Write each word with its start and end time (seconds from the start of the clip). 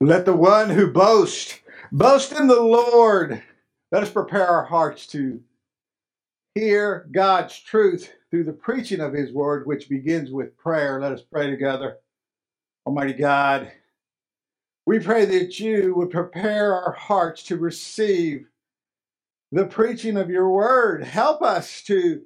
Let 0.00 0.26
the 0.26 0.36
one 0.36 0.70
who 0.70 0.92
boasts 0.92 1.58
boast 1.92 2.32
in 2.32 2.46
the 2.48 2.62
Lord. 2.62 3.42
Let 3.92 4.04
us 4.04 4.10
prepare 4.12 4.46
our 4.46 4.64
hearts 4.64 5.08
to 5.08 5.40
hear 6.54 7.08
God's 7.12 7.58
truth 7.58 8.12
through 8.30 8.44
the 8.44 8.52
preaching 8.54 9.00
of 9.00 9.12
his 9.14 9.32
word, 9.32 9.66
which 9.66 9.88
begins 9.88 10.30
with 10.30 10.56
prayer. 10.58 11.00
Let 11.00 11.12
us 11.12 11.22
pray 11.22 11.50
together. 11.50 11.98
Almighty 12.86 13.14
God, 13.14 13.72
we 14.86 15.00
pray 15.00 15.26
that 15.26 15.60
you 15.60 15.94
would 15.96 16.10
prepare 16.10 16.74
our 16.74 16.92
hearts 16.92 17.44
to 17.44 17.58
receive 17.58 18.46
the 19.52 19.66
preaching 19.66 20.16
of 20.16 20.30
your 20.30 20.50
word. 20.50 21.04
Help 21.04 21.42
us 21.42 21.82
to 21.84 22.22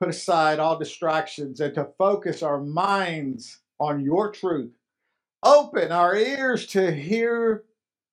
put 0.00 0.10
aside 0.10 0.60
all 0.60 0.78
distractions 0.78 1.60
and 1.60 1.74
to 1.74 1.90
focus 1.98 2.42
our 2.42 2.60
minds 2.60 3.60
on 3.80 4.04
your 4.04 4.32
truth. 4.32 4.72
Open 5.42 5.90
our 5.90 6.14
ears 6.16 6.66
to 6.68 6.92
hear 6.92 7.64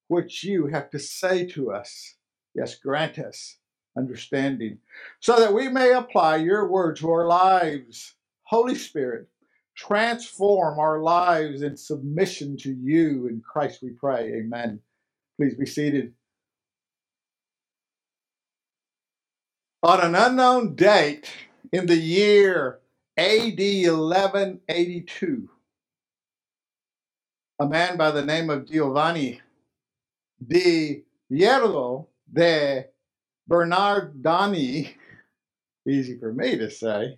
what 0.07 0.43
you 0.43 0.67
have 0.67 0.89
to 0.89 0.99
say 0.99 1.45
to 1.47 1.71
us. 1.71 2.15
Yes, 2.55 2.75
grant 2.75 3.19
us 3.19 3.57
understanding 3.97 4.79
so 5.19 5.39
that 5.39 5.53
we 5.53 5.67
may 5.67 5.91
apply 5.91 6.37
your 6.37 6.67
word 6.67 6.95
to 6.97 7.09
our 7.11 7.27
lives. 7.27 8.15
Holy 8.43 8.75
Spirit, 8.75 9.27
transform 9.75 10.79
our 10.79 10.99
lives 11.01 11.61
in 11.61 11.77
submission 11.77 12.57
to 12.57 12.73
you. 12.73 13.27
In 13.27 13.41
Christ 13.41 13.83
we 13.83 13.91
pray. 13.91 14.33
Amen. 14.33 14.79
Please 15.37 15.55
be 15.55 15.65
seated. 15.65 16.13
On 19.83 20.01
an 20.01 20.15
unknown 20.15 20.75
date 20.75 21.29
in 21.71 21.85
the 21.85 21.95
year 21.95 22.79
AD 23.17 23.59
1182, 23.59 25.49
a 27.59 27.67
man 27.67 27.97
by 27.97 28.11
the 28.11 28.25
name 28.25 28.49
of 28.49 28.69
Giovanni 28.69 29.41
di 30.45 31.03
Hierro 31.29 32.07
de 32.31 32.85
Bernardini, 33.47 34.95
easy 35.87 36.17
for 36.17 36.31
me 36.31 36.57
to 36.57 36.71
say, 36.71 37.17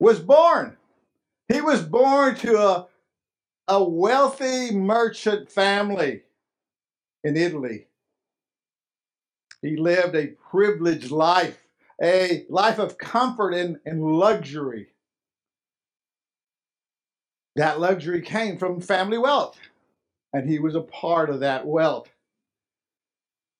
was 0.00 0.18
born. 0.18 0.76
He 1.52 1.60
was 1.60 1.82
born 1.82 2.34
to 2.36 2.58
a, 2.58 2.86
a 3.68 3.84
wealthy 3.84 4.74
merchant 4.74 5.52
family 5.52 6.22
in 7.22 7.36
Italy. 7.36 7.86
He 9.62 9.76
lived 9.76 10.16
a 10.16 10.34
privileged 10.50 11.10
life, 11.10 11.58
a 12.02 12.44
life 12.48 12.78
of 12.78 12.98
comfort 12.98 13.54
and, 13.54 13.78
and 13.86 14.02
luxury. 14.02 14.88
That 17.56 17.80
luxury 17.80 18.20
came 18.20 18.58
from 18.58 18.80
family 18.80 19.18
wealth, 19.18 19.56
and 20.32 20.48
he 20.48 20.58
was 20.58 20.74
a 20.74 20.80
part 20.80 21.30
of 21.30 21.40
that 21.40 21.66
wealth. 21.66 22.08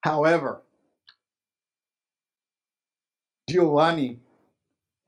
However, 0.03 0.63
Giovanni 3.49 4.19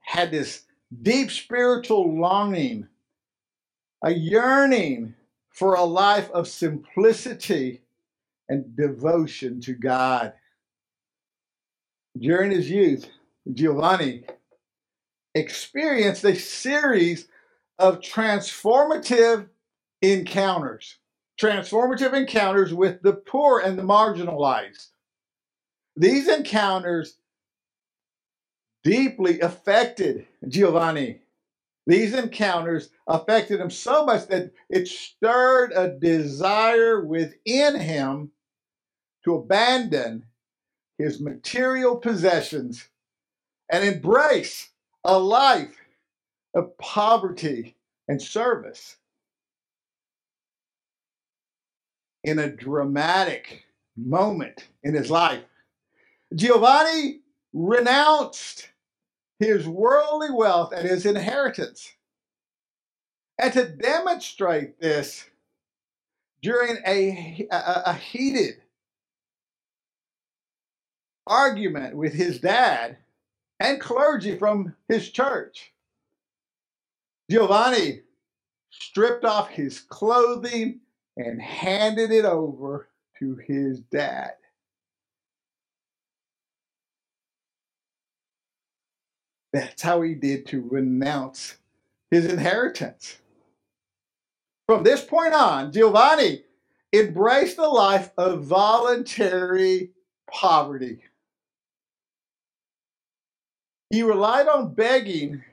had 0.01 0.31
this 0.31 0.63
deep 1.01 1.31
spiritual 1.31 2.17
longing, 2.17 2.87
a 4.03 4.11
yearning 4.11 5.15
for 5.49 5.73
a 5.73 5.83
life 5.83 6.29
of 6.31 6.47
simplicity 6.47 7.81
and 8.47 8.75
devotion 8.75 9.59
to 9.61 9.73
God. 9.73 10.33
During 12.17 12.51
his 12.51 12.69
youth, 12.69 13.09
Giovanni 13.51 14.23
experienced 15.35 16.23
a 16.23 16.35
series 16.35 17.27
of 17.79 17.99
transformative 17.99 19.47
encounters, 20.01 20.97
transformative 21.39 22.13
encounters 22.13 22.73
with 22.73 23.01
the 23.01 23.13
poor 23.13 23.59
and 23.59 23.77
the 23.77 23.83
marginalized. 23.83 24.87
These 25.95 26.27
encounters 26.27 27.17
deeply 28.83 29.39
affected 29.41 30.27
Giovanni. 30.47 31.21
These 31.87 32.13
encounters 32.13 32.89
affected 33.07 33.59
him 33.59 33.69
so 33.69 34.05
much 34.05 34.27
that 34.27 34.51
it 34.69 34.87
stirred 34.87 35.71
a 35.73 35.89
desire 35.89 37.03
within 37.03 37.79
him 37.79 38.31
to 39.23 39.35
abandon 39.35 40.25
his 40.97 41.19
material 41.19 41.97
possessions 41.97 42.87
and 43.69 43.83
embrace 43.83 44.69
a 45.03 45.17
life 45.17 45.75
of 46.57 46.77
poverty 46.79 47.75
and 48.07 48.21
service. 48.21 48.97
In 52.23 52.39
a 52.39 52.49
dramatic 52.49 53.63
moment 53.95 54.67
in 54.83 54.93
his 54.93 55.09
life, 55.09 55.43
Giovanni 56.35 57.21
renounced 57.53 58.69
his 59.39 59.67
worldly 59.67 60.31
wealth 60.31 60.73
and 60.73 60.87
his 60.87 61.05
inheritance. 61.05 61.93
And 63.39 63.53
to 63.53 63.69
demonstrate 63.69 64.79
this 64.79 65.25
during 66.41 66.77
a, 66.85 67.47
a, 67.51 67.83
a 67.87 67.93
heated 67.93 68.55
argument 71.27 71.95
with 71.95 72.13
his 72.13 72.39
dad 72.39 72.97
and 73.59 73.79
clergy 73.79 74.37
from 74.37 74.75
his 74.89 75.09
church, 75.09 75.71
Giovanni 77.29 78.01
stripped 78.69 79.25
off 79.25 79.49
his 79.49 79.79
clothing 79.79 80.79
and 81.17 81.41
handed 81.41 82.11
it 82.11 82.25
over 82.25 82.87
to 83.19 83.35
his 83.35 83.81
dad. 83.81 84.33
That's 89.51 89.81
how 89.81 90.01
he 90.01 90.13
did 90.13 90.45
to 90.47 90.61
renounce 90.69 91.57
his 92.11 92.25
inheritance. 92.25 93.17
From 94.67 94.83
this 94.83 95.03
point 95.03 95.33
on, 95.33 95.71
Giovanni 95.71 96.43
embraced 96.93 97.57
a 97.57 97.67
life 97.67 98.11
of 98.17 98.43
voluntary 98.43 99.91
poverty. 100.29 100.99
He 103.89 104.03
relied 104.03 104.47
on 104.47 104.73
begging 104.73 105.43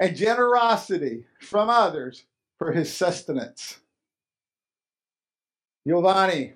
and 0.00 0.16
generosity 0.16 1.24
from 1.40 1.68
others 1.70 2.24
for 2.58 2.72
his 2.72 2.92
sustenance. 2.92 3.78
Giovanni 5.86 6.54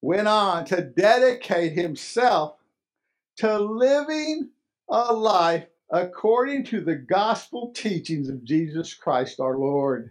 went 0.00 0.28
on 0.28 0.64
to 0.66 0.80
dedicate 0.82 1.72
himself 1.72 2.56
to 3.36 3.58
living 3.58 4.50
a 4.88 5.12
life 5.12 5.66
according 5.90 6.64
to 6.64 6.80
the 6.80 6.94
gospel 6.94 7.72
teachings 7.74 8.28
of 8.28 8.44
Jesus 8.44 8.94
Christ 8.94 9.40
our 9.40 9.56
Lord. 9.56 10.10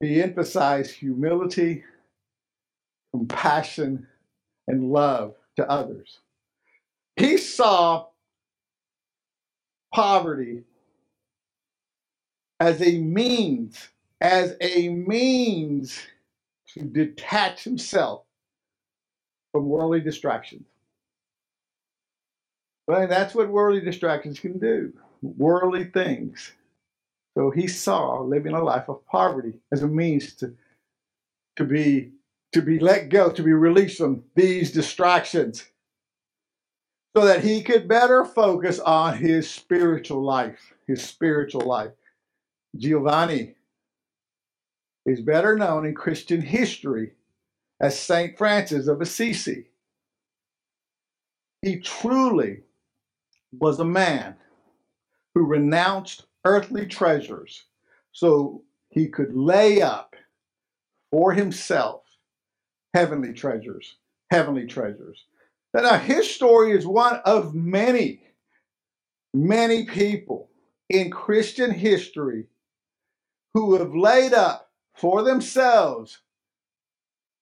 He 0.00 0.22
emphasized 0.22 0.92
humility, 0.92 1.84
compassion, 3.12 4.06
and 4.68 4.90
love 4.92 5.34
to 5.56 5.68
others. 5.70 6.18
He 7.16 7.38
saw 7.38 8.06
poverty 9.96 10.62
as 12.60 12.82
a 12.82 12.98
means, 12.98 13.88
as 14.20 14.54
a 14.60 14.90
means 14.90 15.98
to 16.74 16.82
detach 16.82 17.64
himself 17.64 18.24
from 19.52 19.66
worldly 19.70 20.02
distractions. 20.02 20.66
Well, 22.86 23.08
that's 23.08 23.34
what 23.34 23.48
worldly 23.48 23.80
distractions 23.80 24.38
can 24.38 24.58
do, 24.58 24.92
worldly 25.22 25.84
things. 25.84 26.52
So 27.34 27.50
he 27.50 27.66
saw 27.66 28.20
living 28.20 28.52
a 28.52 28.62
life 28.62 28.90
of 28.90 29.06
poverty 29.06 29.54
as 29.72 29.82
a 29.82 29.88
means 29.88 30.34
to, 30.36 30.54
to 31.56 31.64
be 31.64 32.10
to 32.52 32.60
be 32.60 32.78
let 32.78 33.08
go, 33.08 33.30
to 33.30 33.42
be 33.42 33.52
released 33.52 33.96
from 33.96 34.24
these 34.34 34.72
distractions. 34.72 35.64
So 37.16 37.24
that 37.24 37.42
he 37.42 37.62
could 37.62 37.88
better 37.88 38.26
focus 38.26 38.78
on 38.78 39.16
his 39.16 39.50
spiritual 39.50 40.22
life. 40.22 40.74
His 40.86 41.02
spiritual 41.02 41.62
life. 41.62 41.92
Giovanni 42.76 43.54
is 45.06 45.22
better 45.22 45.56
known 45.56 45.86
in 45.86 45.94
Christian 45.94 46.42
history 46.42 47.12
as 47.80 47.98
Saint 47.98 48.36
Francis 48.36 48.86
of 48.86 49.00
Assisi. 49.00 49.68
He 51.62 51.80
truly 51.80 52.64
was 53.50 53.80
a 53.80 53.84
man 53.84 54.36
who 55.34 55.46
renounced 55.46 56.26
earthly 56.44 56.84
treasures 56.84 57.64
so 58.12 58.62
he 58.90 59.08
could 59.08 59.34
lay 59.34 59.80
up 59.80 60.16
for 61.10 61.32
himself 61.32 62.02
heavenly 62.92 63.32
treasures. 63.32 63.96
Heavenly 64.30 64.66
treasures. 64.66 65.24
Now, 65.82 65.98
his 65.98 66.28
story 66.28 66.72
is 66.72 66.86
one 66.86 67.16
of 67.24 67.54
many, 67.54 68.20
many 69.34 69.84
people 69.84 70.48
in 70.88 71.10
Christian 71.10 71.70
history 71.70 72.46
who 73.52 73.74
have 73.76 73.94
laid 73.94 74.32
up 74.32 74.70
for 74.94 75.22
themselves 75.22 76.18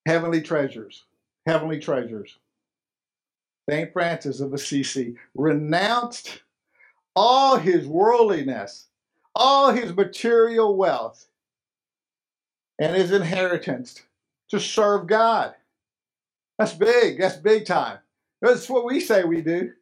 heavenly 0.07 0.43
treasures. 0.43 1.05
Heavenly 1.47 1.79
treasures. 1.79 2.39
St. 3.71 3.93
Francis 3.93 4.41
of 4.41 4.53
Assisi 4.53 5.15
renounced 5.35 6.43
all 7.15 7.57
his 7.57 7.87
worldliness, 7.87 8.89
all 9.35 9.73
his 9.73 9.95
material 9.95 10.77
wealth, 10.77 11.29
and 12.81 12.97
his 12.97 13.13
inheritance 13.13 14.03
to 14.51 14.59
serve 14.59 15.07
God. 15.07 15.55
That's 16.59 16.73
big. 16.75 17.19
That's 17.19 17.37
big 17.37 17.67
time. 17.67 17.99
That's 18.45 18.71
what 18.71 18.87
we 18.87 19.01
say 19.01 19.25
we 19.25 19.43
do. 19.43 19.73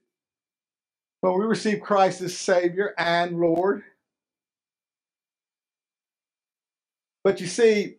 When 1.23 1.39
we 1.39 1.47
receive 1.47 1.81
Christ 1.83 2.23
as 2.23 2.37
Savior 2.39 2.95
and 2.99 3.41
Lord. 3.41 3.83
But 7.25 7.41
you 7.41 7.47
see, 7.49 7.97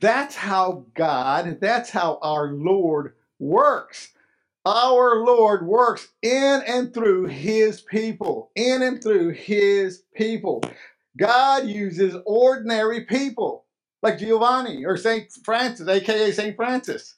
that's 0.00 0.36
how 0.36 0.86
God, 0.94 1.58
that's 1.60 1.90
how 1.90 2.18
our 2.22 2.48
Lord 2.52 3.14
works. 3.40 4.10
Our 4.66 5.24
Lord 5.24 5.66
works 5.66 6.08
in 6.22 6.62
and 6.66 6.94
through 6.94 7.26
His 7.26 7.80
people, 7.82 8.52
in 8.56 8.82
and 8.82 9.02
through 9.02 9.30
His 9.30 10.04
people. 10.14 10.62
God 11.18 11.66
uses 11.68 12.16
ordinary 12.26 13.02
people 13.06 13.66
like 14.02 14.18
Giovanni 14.18 14.84
or 14.86 14.96
St. 14.96 15.32
Francis, 15.44 15.88
aka 15.88 16.32
St. 16.32 16.56
Francis. 16.56 17.16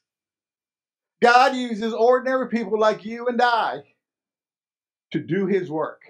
God 1.25 1.56
uses 1.56 1.94
ordinary 1.94 2.49
people 2.50 2.81
like 2.81 3.06
you 3.06 3.29
and 3.29 3.43
I 3.43 3.85
to 5.12 5.21
do 5.21 5.47
His 5.47 5.71
work. 5.71 6.03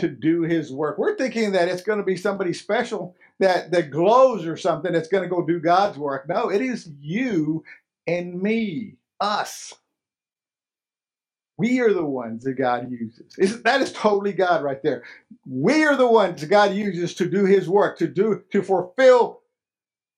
To 0.00 0.08
do 0.08 0.42
His 0.42 0.72
work. 0.72 0.98
We're 0.98 1.16
thinking 1.16 1.52
that 1.52 1.68
it's 1.68 1.82
going 1.82 1.98
to 2.00 2.04
be 2.04 2.16
somebody 2.16 2.54
special 2.54 3.16
that, 3.40 3.72
that 3.72 3.90
glows 3.90 4.46
or 4.46 4.56
something 4.56 4.92
that's 4.92 5.08
going 5.08 5.24
to 5.24 5.30
go 5.30 5.46
do 5.46 5.60
God's 5.60 5.98
work. 5.98 6.28
No, 6.28 6.50
it 6.50 6.62
is 6.62 6.90
you 7.00 7.64
and 8.06 8.40
me 8.42 8.96
us. 9.20 9.74
We 11.58 11.80
are 11.80 11.92
the 11.92 12.04
ones 12.04 12.44
that 12.44 12.54
God 12.54 12.90
uses. 12.90 13.62
that 13.62 13.80
is 13.82 13.92
totally 13.92 14.32
God 14.32 14.64
right 14.64 14.82
there. 14.82 15.04
We 15.48 15.84
are 15.84 15.96
the 15.96 16.08
ones 16.08 16.40
that 16.40 16.48
God 16.48 16.74
uses 16.74 17.14
to 17.16 17.28
do 17.28 17.44
His 17.46 17.68
work, 17.68 17.98
to 17.98 18.08
do 18.08 18.42
to 18.52 18.62
fulfill 18.62 19.42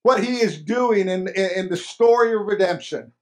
what 0.05 0.25
He 0.25 0.37
is 0.39 0.59
doing 0.61 1.09
in, 1.09 1.29
in, 1.29 1.51
in 1.57 1.71
the 1.71 1.79
story 1.79 2.35
of 2.35 2.47
redemption, 2.47 3.13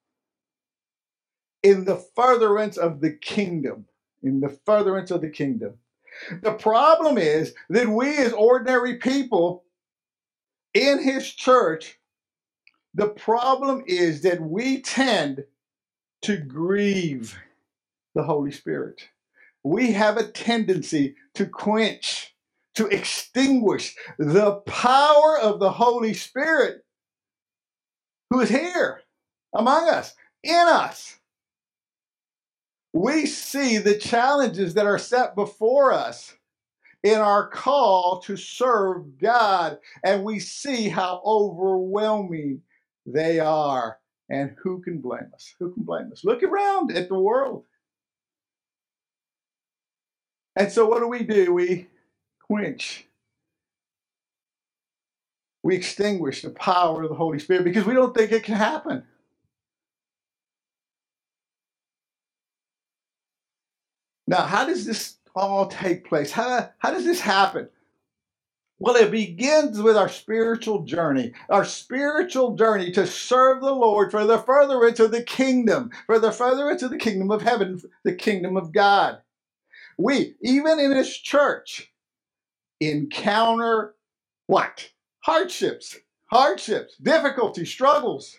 in 1.63 1.85
the 1.85 1.97
furtherance 1.97 2.77
of 2.77 3.01
the 3.01 3.13
kingdom, 3.13 3.87
in 4.23 4.41
the 4.41 4.49
furtherance 4.67 5.11
of 5.11 5.21
the 5.21 5.31
kingdom. 5.31 5.75
The 6.43 6.53
problem 6.55 7.19
is 7.19 7.55
that 7.71 7.89
we, 7.89 8.17
as 8.19 8.33
ordinary 8.33 8.97
people 8.97 9.65
in 10.75 11.03
His 11.03 11.31
church, 11.33 11.99
the 12.95 13.09
problem 13.09 13.85
is 13.87 14.23
that 14.23 14.41
we 14.41 14.83
tend 14.83 15.45
to 16.23 16.37
grieve 16.37 17.39
the 18.15 18.25
Holy 18.25 18.53
Spirit. 18.53 19.09
We 19.65 19.93
have 19.93 20.17
a 20.17 20.29
tendency 20.29 21.17
to 21.35 21.47
quench, 21.47 22.35
to 22.75 22.89
extinguish 22.89 23.97
the 24.19 24.57
power 24.67 25.39
of 25.39 25.61
the 25.61 25.71
Holy 25.73 26.15
Spirit 26.15 26.85
who 28.31 28.41
is 28.41 28.49
here 28.49 29.03
among 29.55 29.89
us, 29.89 30.15
in 30.43 30.67
us. 30.69 31.19
We 32.93 33.27
see 33.27 33.79
the 33.79 33.97
challenges 33.97 34.75
that 34.75 34.87
are 34.87 34.99
set 34.99 35.35
before 35.35 35.93
us 35.93 36.35
in 37.03 37.19
our 37.19 37.49
call 37.49 38.21
to 38.23 38.37
serve 38.37 39.19
God, 39.19 39.79
and 40.05 40.25
we 40.25 40.39
see 40.39 40.89
how 40.89 41.23
overwhelming 41.25 42.63
they 43.07 43.41
are. 43.41 43.99
And 44.31 44.57
who 44.63 44.81
can 44.83 45.01
blame 45.01 45.31
us? 45.35 45.55
Who 45.59 45.73
can 45.75 45.85
blame 45.85 46.11
us? 46.13 46.25
Look 46.25 46.43
around 46.43 46.93
at 46.97 47.09
the 47.09 47.19
world. 47.19 47.65
And 50.57 50.71
so, 50.73 50.87
what 50.87 51.01
do 51.01 51.09
we 51.09 51.25
do? 51.25 51.53
We 51.55 51.89
quench, 52.43 53.07
we 55.63 55.77
extinguish 55.77 56.43
the 56.43 56.51
power 56.51 57.03
of 57.05 57.11
the 57.11 57.17
Holy 57.17 57.39
Spirit 57.39 57.65
because 57.65 57.87
we 57.87 57.95
don't 57.95 58.17
think 58.17 58.33
it 58.33 58.45
can 58.45 58.57
happen. 58.57 59.05
Now, 64.27 64.43
how 64.43 64.67
does 64.67 64.87
this 64.87 65.17
all 65.37 65.69
take 65.69 66.07
place? 66.09 66.33
How, 66.33 66.71
how 66.79 66.93
does 66.93 67.05
this 67.05 67.21
happen? 67.21 67.69
Well, 68.81 68.97
it 68.97 69.11
begins 69.11 69.81
with 69.81 69.97
our 69.97 70.11
spiritual 70.11 70.85
journey, 70.85 71.33
our 71.51 71.65
spiritual 71.65 72.57
journey 72.57 72.93
to 72.93 73.09
serve 73.09 73.63
the 73.63 73.73
Lord 73.75 74.13
for 74.13 74.27
the 74.27 74.39
furtherance 74.39 75.01
of 75.01 75.13
the 75.13 75.25
kingdom, 75.25 75.91
for 76.07 76.21
the 76.21 76.33
furtherance 76.33 76.83
of 76.83 76.91
the 76.91 76.99
kingdom 76.99 77.33
of 77.33 77.43
heaven, 77.43 77.81
the 78.05 78.15
kingdom 78.15 78.57
of 78.59 78.73
God. 78.73 79.21
We, 79.99 80.37
even 80.43 80.81
in 80.81 80.93
His 80.93 81.17
church, 81.17 81.93
encounter 82.81 83.95
what? 84.49 84.91
Hardships, 85.21 85.99
hardships, 86.27 86.97
difficulties, 87.03 87.71
struggles. 87.71 88.37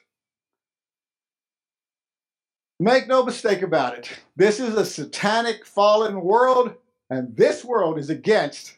Make 2.83 3.07
no 3.07 3.23
mistake 3.23 3.61
about 3.61 3.97
it. 3.97 4.09
This 4.35 4.59
is 4.59 4.75
a 4.75 4.85
satanic 4.85 5.65
fallen 5.65 6.19
world, 6.19 6.73
and 7.09 7.33
this 7.33 7.63
world 7.63 7.97
is 7.97 8.09
against 8.09 8.75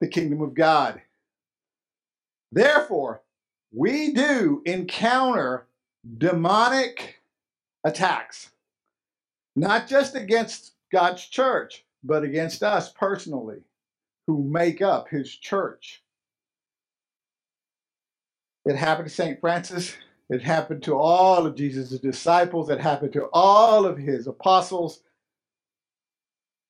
the 0.00 0.08
kingdom 0.08 0.40
of 0.40 0.52
God. 0.52 1.00
Therefore, 2.50 3.22
we 3.72 4.12
do 4.12 4.62
encounter 4.66 5.68
demonic 6.18 7.22
attacks, 7.84 8.50
not 9.54 9.86
just 9.86 10.16
against 10.16 10.72
God's 10.90 11.24
church, 11.24 11.84
but 12.02 12.24
against 12.24 12.64
us 12.64 12.90
personally 12.90 13.60
who 14.26 14.42
make 14.42 14.82
up 14.82 15.08
his 15.08 15.32
church. 15.32 16.02
It 18.64 18.74
happened 18.74 19.06
to 19.08 19.14
St. 19.14 19.40
Francis. 19.40 19.94
It 20.30 20.42
happened 20.42 20.82
to 20.84 20.96
all 20.98 21.46
of 21.46 21.56
Jesus' 21.56 22.00
disciples. 22.00 22.70
It 22.70 22.80
happened 22.80 23.14
to 23.14 23.28
all 23.32 23.86
of 23.86 23.98
his 23.98 24.26
apostles. 24.26 25.00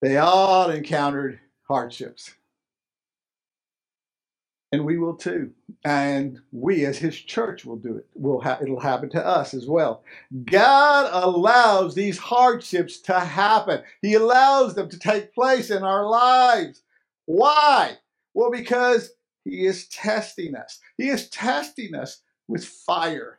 They 0.02 0.18
all 0.18 0.70
encountered 0.70 1.40
hardships 1.68 2.30
and 4.72 4.84
we 4.84 4.98
will 4.98 5.14
too. 5.14 5.52
And 5.84 6.40
we, 6.52 6.84
as 6.84 6.98
His 6.98 7.16
church, 7.18 7.64
will 7.64 7.76
do 7.76 7.96
it. 7.96 8.06
Will 8.14 8.40
ha- 8.40 8.58
it'll 8.60 8.80
happen 8.80 9.08
to 9.10 9.25
us 9.25 9.54
as 9.54 9.66
well. 9.66 10.02
God 10.44 11.08
allows 11.12 11.94
these 11.94 12.18
hardships 12.18 12.98
to 13.02 13.18
happen. 13.18 13.82
He 14.02 14.14
allows 14.14 14.75
them 14.75 14.88
to 14.90 14.98
take 14.98 15.34
place 15.34 15.70
in 15.70 15.82
our 15.82 16.06
lives. 16.06 16.82
Why? 17.26 17.96
Well, 18.34 18.50
because 18.50 19.12
He 19.44 19.64
is 19.64 19.88
testing 19.88 20.54
us. 20.54 20.80
He 20.98 21.08
is 21.08 21.28
testing 21.30 21.94
us 21.94 22.20
with 22.46 22.64
fire. 22.64 23.38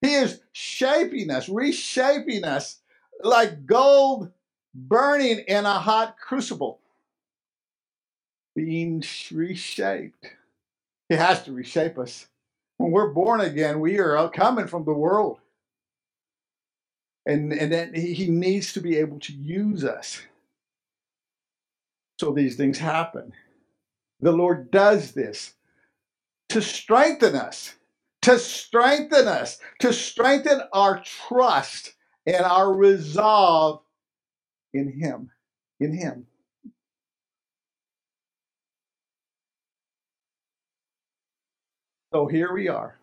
He 0.00 0.14
is 0.14 0.40
shaping 0.52 1.30
us, 1.30 1.48
reshaping 1.48 2.44
us 2.44 2.78
like 3.22 3.66
gold 3.66 4.30
burning 4.74 5.40
in 5.40 5.66
a 5.66 5.78
hot 5.78 6.16
crucible, 6.18 6.80
being 8.54 9.02
reshaped. 9.32 10.26
He 11.08 11.16
has 11.16 11.42
to 11.44 11.52
reshape 11.52 11.98
us. 11.98 12.26
When 12.76 12.92
we're 12.92 13.12
born 13.12 13.40
again, 13.40 13.80
we 13.80 13.98
are 13.98 14.30
coming 14.30 14.66
from 14.66 14.84
the 14.84 14.92
world. 14.92 15.40
And, 17.26 17.52
and 17.52 17.70
then 17.70 17.94
he 17.94 18.28
needs 18.28 18.72
to 18.72 18.80
be 18.80 18.96
able 18.96 19.20
to 19.20 19.32
use 19.32 19.84
us. 19.84 20.22
So 22.18 22.32
these 22.32 22.56
things 22.56 22.78
happen. 22.78 23.32
The 24.20 24.32
Lord 24.32 24.70
does 24.70 25.12
this 25.12 25.54
to 26.50 26.62
strengthen 26.62 27.34
us, 27.34 27.74
to 28.22 28.38
strengthen 28.38 29.28
us, 29.28 29.58
to 29.80 29.92
strengthen 29.92 30.60
our 30.72 31.02
trust 31.02 31.94
and 32.26 32.44
our 32.44 32.72
resolve 32.72 33.82
in 34.72 34.92
Him. 34.92 35.30
In 35.80 35.96
Him. 35.96 36.26
So 42.12 42.26
here 42.26 42.52
we 42.52 42.68
are. 42.68 42.98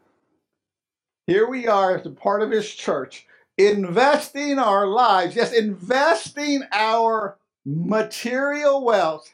Here 1.28 1.48
we 1.50 1.68
are 1.68 1.98
as 1.98 2.06
a 2.06 2.12
part 2.12 2.42
of 2.42 2.52
His 2.52 2.70
church, 2.74 3.26
investing 3.58 4.60
our 4.60 4.86
lives, 4.86 5.36
yes, 5.36 5.54
investing 5.54 6.64
our 6.72 7.38
material 7.66 8.84
wealth, 8.84 9.34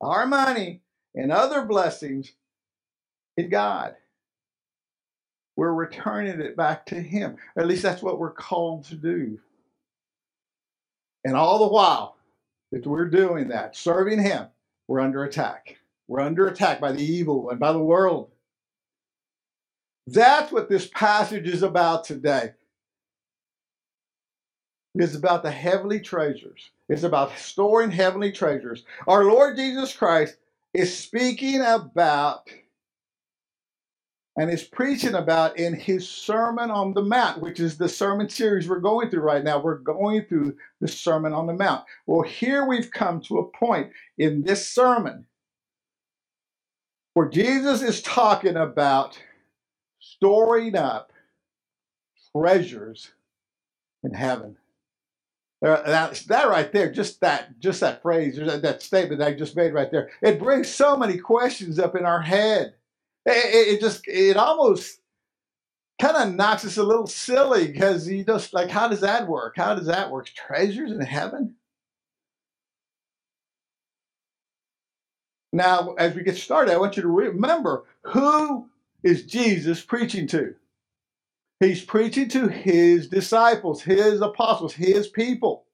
our 0.00 0.26
money, 0.26 0.82
and 1.14 1.32
other 1.32 1.64
blessings 1.64 2.32
in 3.36 3.48
God. 3.48 3.94
We're 5.56 5.74
returning 5.74 6.40
it 6.40 6.56
back 6.56 6.86
to 6.86 6.94
Him. 6.94 7.36
At 7.56 7.66
least 7.66 7.82
that's 7.82 8.02
what 8.02 8.18
we're 8.18 8.32
called 8.32 8.84
to 8.86 8.94
do. 8.94 9.38
And 11.24 11.36
all 11.36 11.58
the 11.58 11.72
while 11.72 12.16
that 12.72 12.86
we're 12.86 13.08
doing 13.08 13.48
that, 13.48 13.76
serving 13.76 14.20
Him, 14.20 14.46
we're 14.88 15.00
under 15.00 15.24
attack. 15.24 15.76
We're 16.08 16.20
under 16.20 16.48
attack 16.48 16.80
by 16.80 16.92
the 16.92 17.04
evil 17.04 17.50
and 17.50 17.60
by 17.60 17.72
the 17.72 17.78
world. 17.78 18.30
That's 20.06 20.50
what 20.50 20.68
this 20.68 20.88
passage 20.88 21.46
is 21.46 21.62
about 21.62 22.04
today. 22.04 22.52
It's 24.94 25.14
about 25.14 25.42
the 25.42 25.50
heavenly 25.50 26.00
treasures. 26.00 26.70
It's 26.88 27.04
about 27.04 27.38
storing 27.38 27.90
heavenly 27.90 28.32
treasures. 28.32 28.84
Our 29.06 29.24
Lord 29.24 29.56
Jesus 29.56 29.96
Christ 29.96 30.36
is 30.74 30.96
speaking 30.96 31.60
about 31.62 32.50
and 34.36 34.50
is 34.50 34.64
preaching 34.64 35.14
about 35.14 35.58
in 35.58 35.74
his 35.74 36.08
Sermon 36.08 36.70
on 36.70 36.94
the 36.94 37.02
Mount, 37.02 37.42
which 37.42 37.60
is 37.60 37.76
the 37.76 37.88
sermon 37.88 38.28
series 38.28 38.68
we're 38.68 38.80
going 38.80 39.10
through 39.10 39.20
right 39.20 39.44
now. 39.44 39.60
We're 39.60 39.78
going 39.78 40.24
through 40.24 40.56
the 40.80 40.88
Sermon 40.88 41.32
on 41.32 41.46
the 41.46 41.52
Mount. 41.52 41.84
Well, 42.06 42.22
here 42.22 42.66
we've 42.66 42.90
come 42.90 43.20
to 43.22 43.38
a 43.38 43.48
point 43.48 43.90
in 44.16 44.42
this 44.42 44.66
sermon 44.68 45.26
where 47.14 47.28
Jesus 47.28 47.82
is 47.82 48.00
talking 48.00 48.56
about 48.56 49.18
storing 50.00 50.76
up 50.76 51.12
treasures 52.34 53.10
in 54.02 54.14
heaven. 54.14 54.56
Uh, 55.64 55.82
that, 55.82 56.14
that 56.26 56.48
right 56.48 56.72
there, 56.72 56.90
just 56.90 57.20
that, 57.20 57.60
just 57.60 57.80
that 57.80 58.02
phrase, 58.02 58.36
that, 58.36 58.62
that 58.62 58.82
statement 58.82 59.20
that 59.20 59.28
I 59.28 59.34
just 59.34 59.54
made 59.54 59.74
right 59.74 59.90
there, 59.92 60.10
it 60.20 60.40
brings 60.40 60.68
so 60.68 60.96
many 60.96 61.18
questions 61.18 61.78
up 61.78 61.94
in 61.94 62.04
our 62.04 62.20
head. 62.20 62.74
It, 63.26 63.74
it 63.74 63.80
just, 63.80 64.06
it 64.08 64.36
almost 64.36 65.00
kind 66.00 66.16
of 66.16 66.34
knocks 66.34 66.64
us 66.64 66.76
a 66.76 66.82
little 66.82 67.06
silly 67.06 67.68
because 67.68 68.08
you 68.08 68.24
just 68.24 68.52
like, 68.52 68.70
how 68.70 68.88
does 68.88 69.00
that 69.02 69.28
work? 69.28 69.54
How 69.56 69.74
does 69.74 69.86
that 69.86 70.10
work? 70.10 70.26
Treasures 70.26 70.90
in 70.90 71.00
heaven? 71.00 71.54
Now, 75.52 75.94
as 75.98 76.14
we 76.14 76.22
get 76.22 76.36
started, 76.36 76.72
I 76.72 76.78
want 76.78 76.96
you 76.96 77.02
to 77.02 77.08
remember 77.08 77.84
who 78.02 78.68
is 79.02 79.24
Jesus 79.24 79.82
preaching 79.82 80.26
to? 80.28 80.54
He's 81.60 81.84
preaching 81.84 82.28
to 82.30 82.48
his 82.48 83.08
disciples, 83.08 83.82
his 83.82 84.20
apostles, 84.20 84.72
his 84.72 85.06
people. 85.06 85.66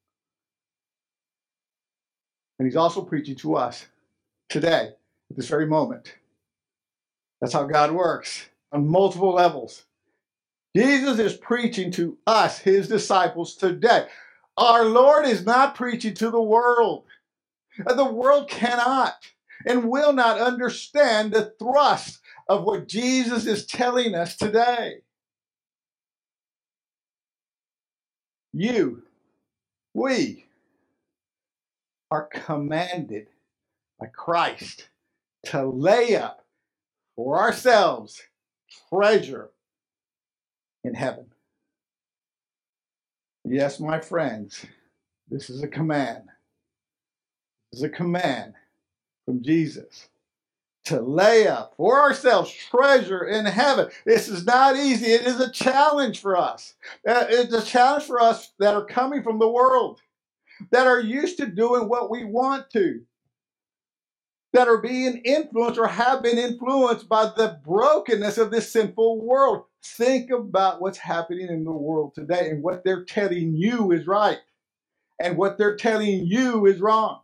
And 2.58 2.66
he's 2.66 2.76
also 2.76 3.00
preaching 3.02 3.36
to 3.36 3.54
us 3.54 3.86
today, 4.50 4.90
at 5.30 5.36
this 5.36 5.48
very 5.48 5.66
moment. 5.66 6.14
That's 7.40 7.52
how 7.52 7.64
God 7.64 7.92
works 7.92 8.46
on 8.72 8.88
multiple 8.88 9.32
levels. 9.32 9.84
Jesus 10.76 11.18
is 11.18 11.36
preaching 11.36 11.90
to 11.92 12.18
us, 12.26 12.58
his 12.58 12.88
disciples, 12.88 13.54
today. 13.54 14.06
Our 14.56 14.84
Lord 14.84 15.26
is 15.26 15.46
not 15.46 15.74
preaching 15.74 16.14
to 16.14 16.30
the 16.30 16.42
world. 16.42 17.04
The 17.86 18.04
world 18.04 18.48
cannot 18.48 19.14
and 19.66 19.88
will 19.88 20.12
not 20.12 20.40
understand 20.40 21.32
the 21.32 21.52
thrust 21.58 22.20
of 22.48 22.64
what 22.64 22.88
Jesus 22.88 23.46
is 23.46 23.66
telling 23.66 24.14
us 24.14 24.36
today. 24.36 25.02
You, 28.52 29.02
we 29.94 30.46
are 32.10 32.28
commanded 32.32 33.28
by 34.00 34.06
Christ 34.06 34.88
to 35.46 35.66
lay 35.66 36.16
up 36.16 36.37
for 37.18 37.36
ourselves 37.36 38.22
treasure 38.88 39.50
in 40.84 40.94
heaven. 40.94 41.26
Yes, 43.44 43.80
my 43.80 43.98
friends, 43.98 44.64
this 45.28 45.50
is 45.50 45.64
a 45.64 45.66
command. 45.66 46.22
This 47.72 47.80
is 47.80 47.84
a 47.84 47.88
command 47.88 48.54
from 49.26 49.42
Jesus 49.42 50.08
to 50.84 51.00
lay 51.00 51.48
up 51.48 51.74
for 51.76 52.00
ourselves 52.00 52.52
treasure 52.52 53.24
in 53.24 53.46
heaven. 53.46 53.88
This 54.06 54.28
is 54.28 54.46
not 54.46 54.76
easy. 54.76 55.06
It 55.06 55.26
is 55.26 55.40
a 55.40 55.50
challenge 55.50 56.20
for 56.20 56.36
us. 56.36 56.74
Uh, 57.06 57.24
it's 57.28 57.52
a 57.52 57.64
challenge 57.64 58.04
for 58.04 58.22
us 58.22 58.52
that 58.60 58.74
are 58.74 58.84
coming 58.84 59.24
from 59.24 59.40
the 59.40 59.48
world, 59.48 60.00
that 60.70 60.86
are 60.86 61.00
used 61.00 61.38
to 61.38 61.46
doing 61.46 61.88
what 61.88 62.12
we 62.12 62.22
want 62.22 62.70
to, 62.74 63.02
that 64.54 64.68
are 64.68 64.82
being 64.82 65.18
influenced 65.24 65.78
or 65.78 65.88
have 65.88 66.22
been 66.22 66.38
influenced 66.38 67.08
by 67.08 67.26
the 67.36 67.60
brokenness 67.64 68.38
of 68.38 68.50
this 68.50 68.72
sinful 68.72 69.20
world. 69.22 69.64
Think 69.84 70.30
about 70.30 70.82
what's 70.82 70.98
happening 70.98 71.48
in 71.48 71.64
the 71.64 71.72
world 71.72 72.14
today 72.14 72.50
and 72.50 72.62
what 72.62 72.84
they're 72.84 73.04
telling 73.04 73.54
you 73.56 73.92
is 73.92 74.06
right 74.06 74.38
and 75.20 75.36
what 75.36 75.58
they're 75.58 75.76
telling 75.76 76.26
you 76.26 76.66
is 76.66 76.80
wrong. 76.80 77.20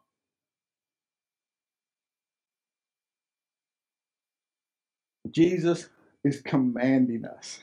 Jesus 5.30 5.88
is 6.24 6.42
commanding 6.42 7.24
us. 7.24 7.60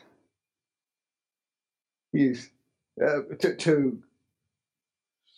He's 2.13 2.49
uh, 3.03 3.21
to, 3.39 3.55
to 3.57 3.99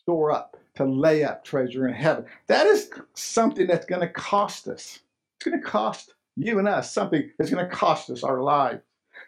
store 0.03 0.31
up, 0.31 0.57
to 0.75 0.86
lay 0.86 1.24
up 1.24 1.43
treasure 1.43 1.88
in 1.88 1.93
heaven. 1.93 2.25
That 2.48 2.67
is 2.67 2.89
something 3.13 3.67
that's 3.67 3.86
going 3.86 4.01
to 4.01 4.10
cost 4.10 4.67
us. 4.67 5.00
It's 5.38 5.50
going 5.50 5.60
to 5.60 5.65
cost 5.65 6.13
you 6.36 6.60
and 6.60 6.67
us 6.67 6.91
something 6.91 7.29
that's 7.38 7.51
going 7.51 7.67
to 7.67 7.75
cost 7.75 8.10
us 8.10 8.24
our 8.24 8.41
lives. 8.41 8.81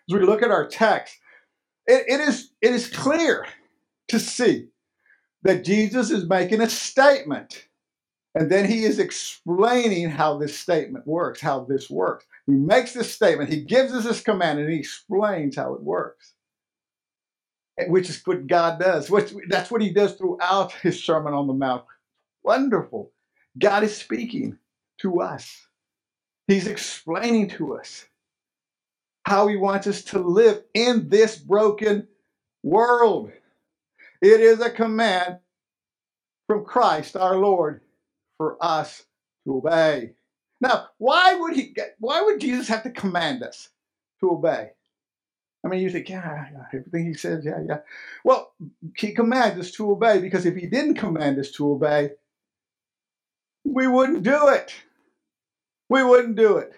As 0.10 0.14
we 0.14 0.26
look 0.26 0.42
at 0.42 0.52
our 0.52 0.68
text, 0.68 1.18
it, 1.88 2.06
it 2.08 2.20
is 2.20 2.52
it 2.62 2.74
is 2.74 2.90
clear 2.90 3.46
to 4.08 4.20
see 4.20 4.68
that 5.44 5.64
Jesus 5.64 6.12
is 6.12 6.28
making 6.28 6.62
a 6.62 6.70
statement. 6.70 7.68
And 8.34 8.52
then 8.52 8.66
he 8.66 8.84
is 8.84 9.00
explaining 9.00 10.10
how 10.10 10.38
this 10.38 10.60
statement 10.60 11.08
works, 11.08 11.40
how 11.40 11.62
this 11.62 11.90
works. 11.90 12.26
He 12.48 12.54
makes 12.54 12.94
this 12.94 13.12
statement, 13.12 13.50
he 13.50 13.62
gives 13.62 13.94
us 13.94 14.04
this 14.04 14.22
command, 14.22 14.60
and 14.60 14.70
he 14.70 14.78
explains 14.80 15.56
how 15.56 15.74
it 15.74 15.82
works, 15.82 16.34
which 17.88 18.10
is 18.10 18.22
what 18.26 18.48
God 18.48 18.80
does. 18.80 19.12
That's 19.48 19.72
what 19.72 19.82
he 19.82 19.92
does 19.92 20.14
throughout 20.14 20.72
his 20.82 21.04
Sermon 21.04 21.34
on 21.34 21.48
the 21.48 21.54
Mount. 21.54 21.84
Wonderful. 22.44 23.12
God 23.58 23.84
is 23.84 23.96
speaking 23.96 24.58
to 25.02 25.22
us, 25.22 25.68
he's 26.48 26.68
explaining 26.68 27.50
to 27.50 27.78
us 27.78 28.06
how 29.26 29.48
he 29.48 29.58
wants 29.58 29.88
us 29.88 30.04
to 30.04 30.20
live 30.20 30.64
in 30.74 31.10
this 31.10 31.36
broken 31.36 32.08
world. 32.64 33.32
It 34.22 34.40
is 34.40 34.62
a 34.62 34.70
command 34.70 35.40
from 36.48 36.64
Christ 36.64 37.18
our 37.18 37.36
Lord 37.36 37.82
for 38.38 38.58
us 38.64 39.04
to 39.46 39.58
obey. 39.58 40.14
Now, 40.62 40.88
why 40.98 41.36
would 41.36 41.56
he? 41.56 41.76
Why 42.00 42.22
would 42.22 42.40
Jesus 42.40 42.68
have 42.68 42.84
to 42.84 42.92
command 42.92 43.44
us 43.44 43.70
to 44.20 44.32
obey? 44.32 44.72
I 45.66 45.68
mean, 45.68 45.82
you 45.82 45.90
think, 45.90 46.10
yeah, 46.10 46.46
everything 46.74 47.08
he 47.08 47.16
says, 47.16 47.44
yeah, 47.44 47.60
yeah. 47.68 47.80
Well, 48.24 48.54
he 48.98 49.14
commands 49.14 49.60
us 49.60 49.72
to 49.72 49.92
obey 49.92 50.20
because 50.20 50.46
if 50.46 50.56
he 50.56 50.68
didn't 50.68 50.96
command 50.96 51.40
us 51.40 51.52
to 51.54 51.72
obey, 51.72 52.12
we 53.66 53.88
wouldn't 53.88 54.24
do 54.24 54.50
it. 54.50 54.76
We 55.90 56.04
wouldn't 56.04 56.36
do 56.36 56.58
it. 56.58 56.74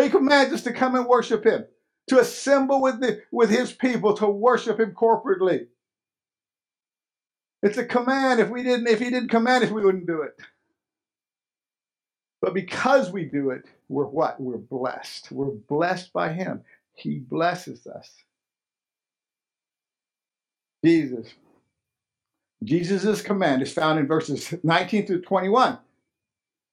He 0.00 0.10
commands 0.10 0.52
us 0.52 0.62
to 0.64 0.72
come 0.72 0.94
and 0.94 1.06
worship 1.06 1.44
him, 1.44 1.64
to 2.08 2.20
assemble 2.20 2.82
with 2.82 3.00
the, 3.00 3.22
with 3.32 3.50
his 3.50 3.72
people 3.72 4.14
to 4.14 4.26
worship 4.26 4.78
him 4.78 4.92
corporately. 4.92 5.66
It's 7.62 7.78
a 7.78 7.84
command. 7.84 8.40
If 8.40 8.50
we 8.50 8.62
didn't, 8.62 8.88
if 8.88 8.98
he 9.00 9.10
didn't 9.10 9.30
command 9.30 9.64
us, 9.64 9.70
we 9.70 9.84
wouldn't 9.84 10.06
do 10.06 10.22
it. 10.22 10.34
But 12.40 12.54
because 12.54 13.10
we 13.10 13.24
do 13.24 13.50
it, 13.50 13.64
we're 13.88 14.04
what? 14.06 14.40
We're 14.40 14.58
blessed. 14.58 15.32
We're 15.32 15.50
blessed 15.50 16.12
by 16.12 16.32
Him. 16.32 16.62
He 16.98 17.18
blesses 17.18 17.86
us. 17.86 18.10
Jesus. 20.84 21.32
Jesus' 22.64 23.22
command 23.22 23.62
is 23.62 23.72
found 23.72 23.98
in 23.98 24.06
verses 24.06 24.54
19 24.62 25.06
through 25.06 25.22
21. 25.22 25.78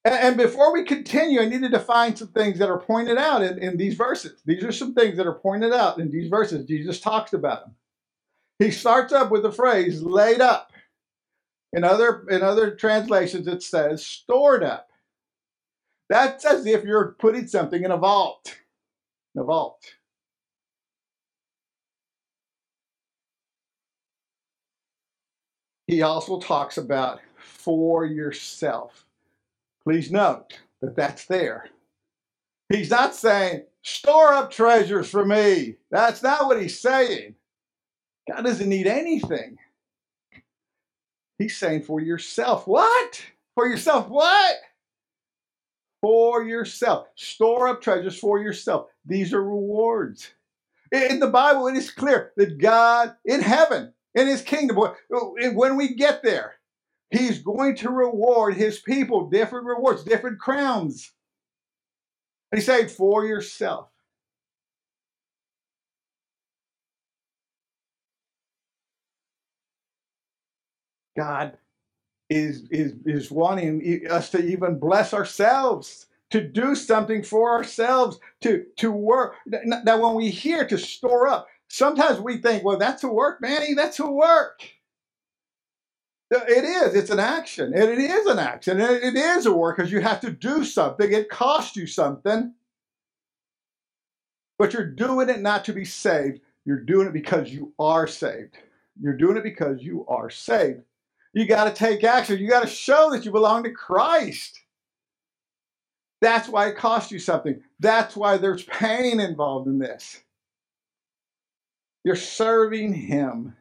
And 0.03 0.37
before 0.37 0.71
we 0.71 0.83
continue, 0.83 1.41
I 1.41 1.45
need 1.45 1.61
to 1.61 1.69
define 1.69 2.15
some 2.15 2.27
things 2.27 2.59
that 2.59 2.69
are 2.69 2.79
pointed 2.79 3.17
out 3.17 3.41
in, 3.41 3.57
in 3.57 3.75
these 3.75 3.95
verses. 3.95 4.39
These 4.45 4.63
are 4.63 4.71
some 4.71 4.93
things 4.93 5.17
that 5.17 5.25
are 5.25 5.33
pointed 5.33 5.73
out 5.73 5.99
in 5.99 6.11
these 6.11 6.29
verses. 6.29 6.67
Jesus 6.67 6.99
talks 6.99 7.33
about 7.33 7.65
them. 7.65 7.75
He 8.59 8.69
starts 8.69 9.13
up 9.13 9.31
with 9.31 9.41
the 9.41 9.51
phrase 9.51 10.03
laid 10.03 10.41
up. 10.41 10.71
In 11.73 11.83
other 11.83 12.25
in 12.29 12.41
other 12.41 12.75
translations, 12.75 13.47
it 13.47 13.63
says 13.63 14.05
stored 14.05 14.63
up. 14.63 14.87
That's 16.07 16.45
as 16.45 16.65
if 16.67 16.83
you're 16.83 17.15
putting 17.19 17.47
something 17.47 17.83
in 17.83 17.91
a 17.91 17.97
vault. 17.97 18.55
In 19.33 19.41
a 19.41 19.43
vault. 19.43 19.81
He 25.87 26.01
also 26.01 26.39
talks 26.39 26.77
about 26.77 27.19
for 27.37 28.05
yourself. 28.05 29.05
Please 29.83 30.11
note 30.11 30.59
that 30.81 30.95
that's 30.95 31.25
there. 31.25 31.69
He's 32.69 32.89
not 32.89 33.13
saying, 33.13 33.65
store 33.83 34.33
up 34.33 34.49
treasures 34.51 35.09
for 35.09 35.25
me. 35.25 35.75
That's 35.91 36.23
not 36.23 36.47
what 36.47 36.59
he's 36.59 36.79
saying. 36.79 37.35
God 38.27 38.43
doesn't 38.43 38.67
need 38.69 38.87
anything. 38.87 39.57
He's 41.37 41.55
saying 41.55 41.83
for 41.83 41.99
yourself. 41.99 42.65
What? 42.67 43.21
For 43.53 43.67
yourself. 43.67 44.09
What? 44.09 44.55
For 46.01 46.43
yourself. 46.43 47.07
Store 47.15 47.67
up 47.67 47.81
treasures 47.81 48.17
for 48.17 48.39
yourself. 48.39 48.87
These 49.05 49.33
are 49.33 49.43
rewards. 49.43 50.31
In 50.91 51.19
the 51.19 51.27
Bible, 51.27 51.67
it 51.67 51.75
is 51.75 51.91
clear 51.91 52.31
that 52.37 52.57
God 52.57 53.15
in 53.25 53.41
heaven, 53.41 53.93
in 54.15 54.27
his 54.27 54.41
kingdom, 54.41 54.77
when 55.09 55.75
we 55.75 55.93
get 55.93 56.23
there, 56.23 56.55
he's 57.11 57.39
going 57.39 57.75
to 57.77 57.89
reward 57.89 58.55
his 58.55 58.79
people 58.79 59.29
different 59.29 59.65
rewards, 59.65 60.03
different 60.03 60.39
crowns. 60.39 61.11
He's 62.53 62.65
saying, 62.65 62.87
for 62.87 63.25
yourself. 63.25 63.89
God 71.17 71.57
is, 72.29 72.67
is, 72.71 72.93
is 73.05 73.31
wanting 73.31 74.05
us 74.09 74.29
to 74.31 74.43
even 74.43 74.79
bless 74.79 75.13
ourselves, 75.13 76.07
to 76.31 76.41
do 76.41 76.75
something 76.75 77.23
for 77.23 77.51
ourselves, 77.51 78.19
to, 78.41 78.65
to 78.77 78.91
work. 78.91 79.35
Now, 79.45 80.01
when 80.01 80.15
we 80.15 80.29
hear 80.29 80.65
to 80.67 80.77
store 80.77 81.27
up, 81.27 81.47
sometimes 81.69 82.19
we 82.19 82.37
think, 82.37 82.63
well, 82.63 82.77
that's 82.77 83.03
a 83.03 83.09
work, 83.09 83.41
Manny, 83.41 83.73
that's 83.73 83.99
a 83.99 84.09
work. 84.09 84.61
It 86.31 86.63
is. 86.63 86.95
It's 86.95 87.11
an 87.11 87.19
action. 87.19 87.73
And 87.73 87.83
it 87.83 87.99
is 87.99 88.25
an 88.25 88.39
action. 88.39 88.81
And 88.81 88.91
it 88.91 89.15
is 89.15 89.45
a 89.45 89.53
work 89.53 89.77
because 89.77 89.91
you 89.91 90.01
have 90.01 90.19
to 90.21 90.31
do 90.31 90.63
something. 90.65 91.11
It 91.11 91.29
costs 91.29 91.75
you 91.75 91.85
something. 91.85 92.53
But 94.57 94.73
you're 94.73 94.89
doing 94.89 95.29
it 95.29 95.41
not 95.41 95.65
to 95.65 95.73
be 95.73 95.85
saved. 95.85 96.41
You're 96.65 96.79
doing 96.79 97.07
it 97.07 97.13
because 97.13 97.51
you 97.51 97.73
are 97.77 98.07
saved. 98.07 98.57
You're 98.99 99.17
doing 99.17 99.37
it 99.37 99.43
because 99.43 99.83
you 99.83 100.05
are 100.07 100.29
saved. 100.29 100.81
You 101.33 101.45
got 101.45 101.65
to 101.65 101.73
take 101.73 102.03
action. 102.03 102.39
You 102.39 102.49
got 102.49 102.61
to 102.61 102.67
show 102.67 103.11
that 103.11 103.25
you 103.25 103.31
belong 103.31 103.63
to 103.63 103.71
Christ. 103.71 104.61
That's 106.21 106.49
why 106.49 106.69
it 106.69 106.77
costs 106.77 107.11
you 107.11 107.19
something. 107.19 107.61
That's 107.79 108.15
why 108.15 108.37
there's 108.37 108.63
pain 108.63 109.19
involved 109.19 109.67
in 109.67 109.77
this. 109.77 110.21
You're 112.05 112.15
serving 112.15 112.93
Him 112.93 113.55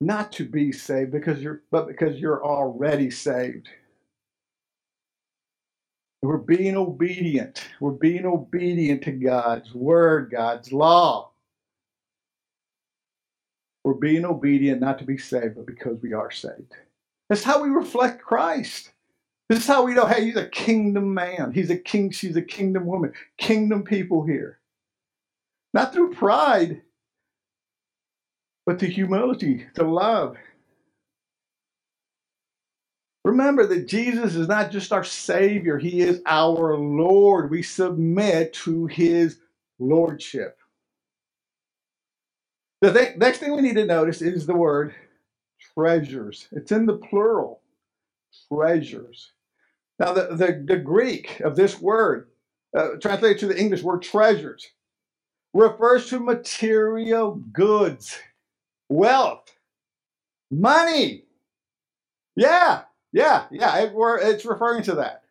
not 0.00 0.32
to 0.32 0.44
be 0.44 0.70
saved 0.70 1.10
because 1.10 1.40
you're 1.40 1.62
but 1.70 1.88
because 1.88 2.18
you're 2.18 2.44
already 2.44 3.10
saved. 3.10 3.68
We're 6.22 6.38
being 6.38 6.76
obedient. 6.76 7.62
We're 7.80 7.90
being 7.90 8.24
obedient 8.24 9.02
to 9.02 9.10
God's 9.10 9.74
word, 9.74 10.30
God's 10.30 10.72
law. 10.72 11.32
We're 13.82 13.94
being 13.94 14.24
obedient 14.24 14.80
not 14.80 14.98
to 15.00 15.04
be 15.04 15.18
saved, 15.18 15.56
but 15.56 15.66
because 15.66 16.00
we 16.00 16.14
are 16.14 16.30
saved. 16.30 16.72
That's 17.28 17.42
how 17.42 17.62
we 17.62 17.68
reflect 17.68 18.22
Christ. 18.22 18.92
This 19.50 19.58
is 19.58 19.66
how 19.66 19.84
we 19.84 19.92
know, 19.92 20.06
hey, 20.06 20.24
he's 20.24 20.36
a 20.36 20.48
kingdom 20.48 21.12
man. 21.12 21.52
He's 21.52 21.68
a 21.68 21.76
king, 21.76 22.10
she's 22.10 22.36
a 22.36 22.42
kingdom 22.42 22.86
woman. 22.86 23.12
Kingdom 23.36 23.82
people 23.82 24.24
here. 24.24 24.58
Not 25.74 25.92
through 25.92 26.14
pride, 26.14 26.82
but 28.64 28.78
the 28.78 28.86
humility, 28.86 29.66
the 29.74 29.84
love. 29.84 30.36
Remember 33.24 33.66
that 33.66 33.88
Jesus 33.88 34.36
is 34.36 34.48
not 34.48 34.70
just 34.70 34.92
our 34.92 35.04
Savior, 35.04 35.78
He 35.78 36.00
is 36.00 36.22
our 36.26 36.78
Lord. 36.78 37.50
We 37.50 37.62
submit 37.62 38.52
to 38.64 38.86
His 38.86 39.38
Lordship. 39.78 40.58
The 42.80 42.92
th- 42.92 43.16
next 43.16 43.38
thing 43.38 43.56
we 43.56 43.62
need 43.62 43.76
to 43.76 43.86
notice 43.86 44.22
is 44.22 44.46
the 44.46 44.54
word 44.54 44.94
treasures. 45.74 46.48
It's 46.52 46.72
in 46.72 46.86
the 46.86 46.98
plural, 46.98 47.62
treasures. 48.52 49.32
Now, 49.98 50.12
the, 50.12 50.36
the, 50.36 50.64
the 50.66 50.76
Greek 50.76 51.40
of 51.40 51.56
this 51.56 51.80
word, 51.80 52.28
uh, 52.76 52.90
translated 53.00 53.38
to 53.40 53.46
the 53.48 53.58
English 53.58 53.82
word 53.82 54.02
treasures, 54.02 54.68
refers 55.54 56.10
to 56.10 56.20
material 56.20 57.36
goods 57.52 58.18
wealth, 58.88 59.50
money. 60.50 61.24
Yeah, 62.36 62.82
yeah, 63.12 63.46
yeah. 63.50 63.78
It, 63.78 63.92
it's 63.94 64.44
referring 64.44 64.82
to 64.84 64.96
that. 64.96 65.22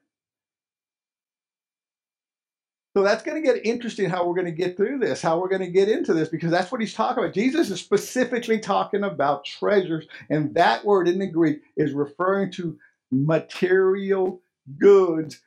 So 2.96 3.04
that's 3.04 3.24
going 3.24 3.42
to 3.42 3.48
get 3.48 3.66
interesting 3.66 4.10
how 4.10 4.26
we're 4.26 4.36
going 4.36 4.46
to 4.46 4.52
get 4.52 4.78
through 4.78 5.00
this, 5.00 5.22
how 5.22 5.40
we're 5.40 5.50
going 5.50 5.62
to 5.62 5.72
get 5.72 5.90
into 5.90 6.14
this, 6.14 6.30
because 6.30 6.52
that's 6.52 6.72
what 6.72 6.80
he's 6.80 6.94
talking 6.94 7.24
about. 7.24 7.34
Jesus 7.34 7.72
is 7.72 7.80
specifically 7.80 8.60
talking 8.60 9.04
about 9.04 9.46
treasures, 9.46 10.06
and 10.30 10.54
that 10.54 10.86
word 10.86 11.08
in 11.08 11.18
the 11.18 11.28
Greek 11.28 11.62
is 11.76 11.94
referring 11.94 12.52
to 12.52 12.78
material 13.12 14.42
goods, 14.78 15.42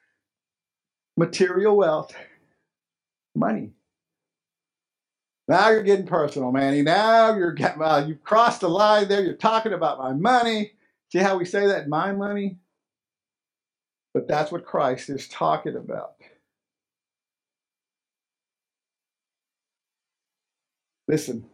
material 1.16 1.76
wealth, 1.76 2.12
money. 3.36 3.70
Now 5.48 5.70
you're 5.70 5.82
getting 5.82 6.06
personal, 6.06 6.52
Manny. 6.52 6.82
Now 6.82 7.36
you're 7.36 7.52
getting, 7.52 7.82
uh, 7.82 8.04
you've 8.08 8.24
crossed 8.24 8.62
the 8.62 8.68
line 8.68 9.08
there. 9.08 9.22
You're 9.22 9.34
talking 9.34 9.72
about 9.74 9.98
my 9.98 10.12
money. 10.12 10.72
See 11.12 11.18
how 11.18 11.38
we 11.38 11.44
say 11.44 11.66
that? 11.68 11.88
My 11.88 12.12
money? 12.12 12.58
But 14.14 14.28
that's 14.28 14.52
what 14.52 14.64
Christ 14.66 15.10
is 15.10 15.28
talking 15.28 15.76
about. 15.76 16.14
Listen, 21.08 21.44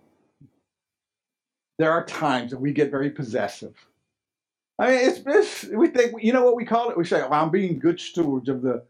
there 1.78 1.92
are 1.92 2.05
times 2.07 2.52
that 2.52 2.61
we 2.61 2.72
get 2.72 2.90
very 2.90 3.11
possessive. 3.11 3.74
I 4.78 4.90
mean, 4.90 5.00
it's, 5.11 5.20
it's 5.26 5.64
we 5.72 5.88
think, 5.88 6.22
you 6.22 6.33
know 6.33 6.44
what 6.44 6.57
we 6.57 6.64
call 6.64 6.90
it? 6.90 6.98
We 6.98 7.05
say, 7.05 7.20
well, 7.22 7.35
I'm 7.35 7.50
being 7.50 7.78
good 7.78 8.00
stewards 8.00 8.48
of 8.48 8.62
the 8.62 8.85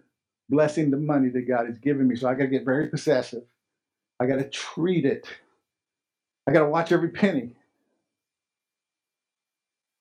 blessing, 0.50 0.90
the 0.90 0.98
money 0.98 1.30
that 1.30 1.48
God 1.48 1.66
has 1.66 1.78
given 1.78 2.08
me. 2.08 2.16
So 2.16 2.28
I 2.28 2.34
got 2.34 2.44
to 2.44 2.48
get 2.48 2.64
very 2.64 2.88
possessive. 2.88 3.44
I 4.22 4.26
got 4.26 4.38
to 4.38 4.48
treat 4.48 5.04
it. 5.04 5.26
I 6.46 6.52
got 6.52 6.60
to 6.60 6.68
watch 6.68 6.92
every 6.92 7.10
penny. 7.10 7.56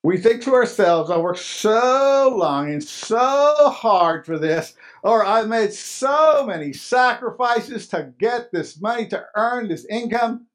We 0.03 0.17
think 0.17 0.43
to 0.43 0.55
ourselves, 0.55 1.11
I 1.11 1.17
worked 1.17 1.39
so 1.39 2.33
long 2.35 2.71
and 2.71 2.83
so 2.83 3.69
hard 3.69 4.25
for 4.25 4.39
this, 4.39 4.73
or 5.03 5.25
I've 5.25 5.47
made 5.47 5.73
so 5.73 6.45
many 6.47 6.73
sacrifices 6.73 7.87
to 7.89 8.13
get 8.19 8.51
this 8.51 8.81
money, 8.81 9.07
to 9.09 9.25
earn 9.35 9.67
this 9.67 9.85
income. 9.85 10.47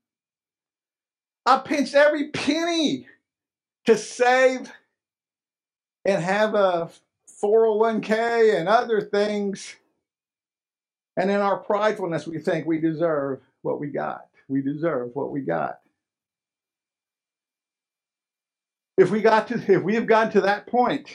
I 1.46 1.59
pinched 1.59 1.94
every 1.94 2.31
penny 2.31 3.07
to 3.87 3.96
save 3.96 4.72
and 6.05 6.22
have 6.22 6.55
a 6.55 6.90
401k 7.42 8.59
and 8.59 8.68
other 8.68 9.00
things. 9.00 9.76
And 11.16 11.31
in 11.31 11.40
our 11.40 11.62
pridefulness, 11.62 12.26
we 12.26 12.38
think 12.40 12.66
we 12.66 12.81
deserve 12.81 13.40
what 13.66 13.81
we 13.81 13.88
got. 13.88 14.26
We 14.48 14.62
deserve 14.62 15.11
what 15.14 15.31
we 15.31 15.40
got. 15.40 15.81
If 18.96 19.11
we 19.11 19.20
got 19.20 19.48
to, 19.48 19.55
if 19.70 19.83
we 19.83 19.96
have 19.96 20.07
gotten 20.07 20.33
to 20.33 20.40
that 20.42 20.68
point, 20.68 21.11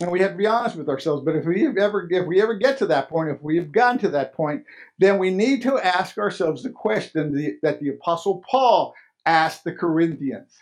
and 0.00 0.10
we 0.10 0.20
have 0.20 0.30
to 0.32 0.36
be 0.36 0.46
honest 0.46 0.76
with 0.76 0.88
ourselves, 0.88 1.24
but 1.24 1.34
if 1.34 1.44
we 1.44 1.62
have 1.64 1.76
ever, 1.76 2.06
if 2.10 2.26
we 2.26 2.40
ever 2.40 2.54
get 2.54 2.78
to 2.78 2.86
that 2.86 3.08
point, 3.08 3.30
if 3.30 3.42
we 3.42 3.56
have 3.56 3.72
gotten 3.72 3.98
to 3.98 4.08
that 4.10 4.32
point, 4.32 4.64
then 4.98 5.18
we 5.18 5.30
need 5.30 5.60
to 5.62 5.76
ask 5.78 6.16
ourselves 6.16 6.62
the 6.62 6.70
question 6.70 7.58
that 7.62 7.80
the 7.80 7.88
Apostle 7.88 8.42
Paul 8.48 8.94
asked 9.26 9.64
the 9.64 9.72
Corinthians. 9.72 10.52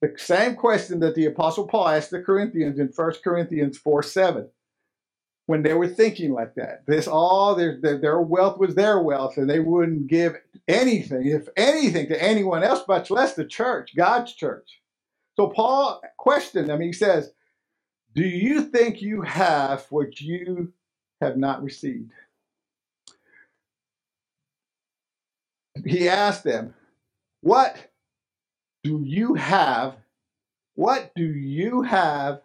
The 0.00 0.14
same 0.16 0.54
question 0.54 1.00
that 1.00 1.14
the 1.14 1.26
Apostle 1.26 1.66
Paul 1.66 1.88
asked 1.88 2.10
the 2.10 2.22
Corinthians 2.22 2.78
in 2.78 2.92
1 2.94 3.12
Corinthians 3.24 3.76
4 3.76 4.02
7 4.02 4.48
when 5.46 5.62
they 5.62 5.74
were 5.74 5.88
thinking 5.88 6.32
like 6.32 6.54
that. 6.56 6.84
This 6.86 7.08
all 7.08 7.54
their, 7.54 7.80
their, 7.80 7.98
their 7.98 8.20
wealth 8.20 8.58
was 8.58 8.74
their 8.74 9.00
wealth, 9.02 9.38
and 9.38 9.50
they 9.50 9.60
wouldn't 9.60 10.08
give 10.08 10.36
anything, 10.68 11.26
if 11.28 11.48
anything, 11.56 12.08
to 12.08 12.22
anyone 12.22 12.64
else, 12.64 12.86
much 12.88 13.10
less 13.10 13.34
the 13.34 13.46
church, 13.46 13.96
God's 13.96 14.34
church. 14.34 14.80
So 15.36 15.48
Paul 15.48 16.02
questioned 16.18 16.68
them. 16.68 16.80
He 16.82 16.92
says, 16.92 17.32
"Do 18.14 18.22
you 18.24 18.62
think 18.62 19.02
you 19.02 19.22
have 19.22 19.86
what 19.90 20.20
you 20.20 20.72
have 21.20 21.36
not 21.38 21.62
received?" 21.62 22.12
He 25.86 26.08
asked 26.08 26.44
them, 26.44 26.74
"What 27.42 27.76
do 28.84 29.02
you 29.04 29.34
have 29.34 29.96
What 30.76 31.12
do 31.16 31.24
you 31.26 31.82
have? 31.82 32.42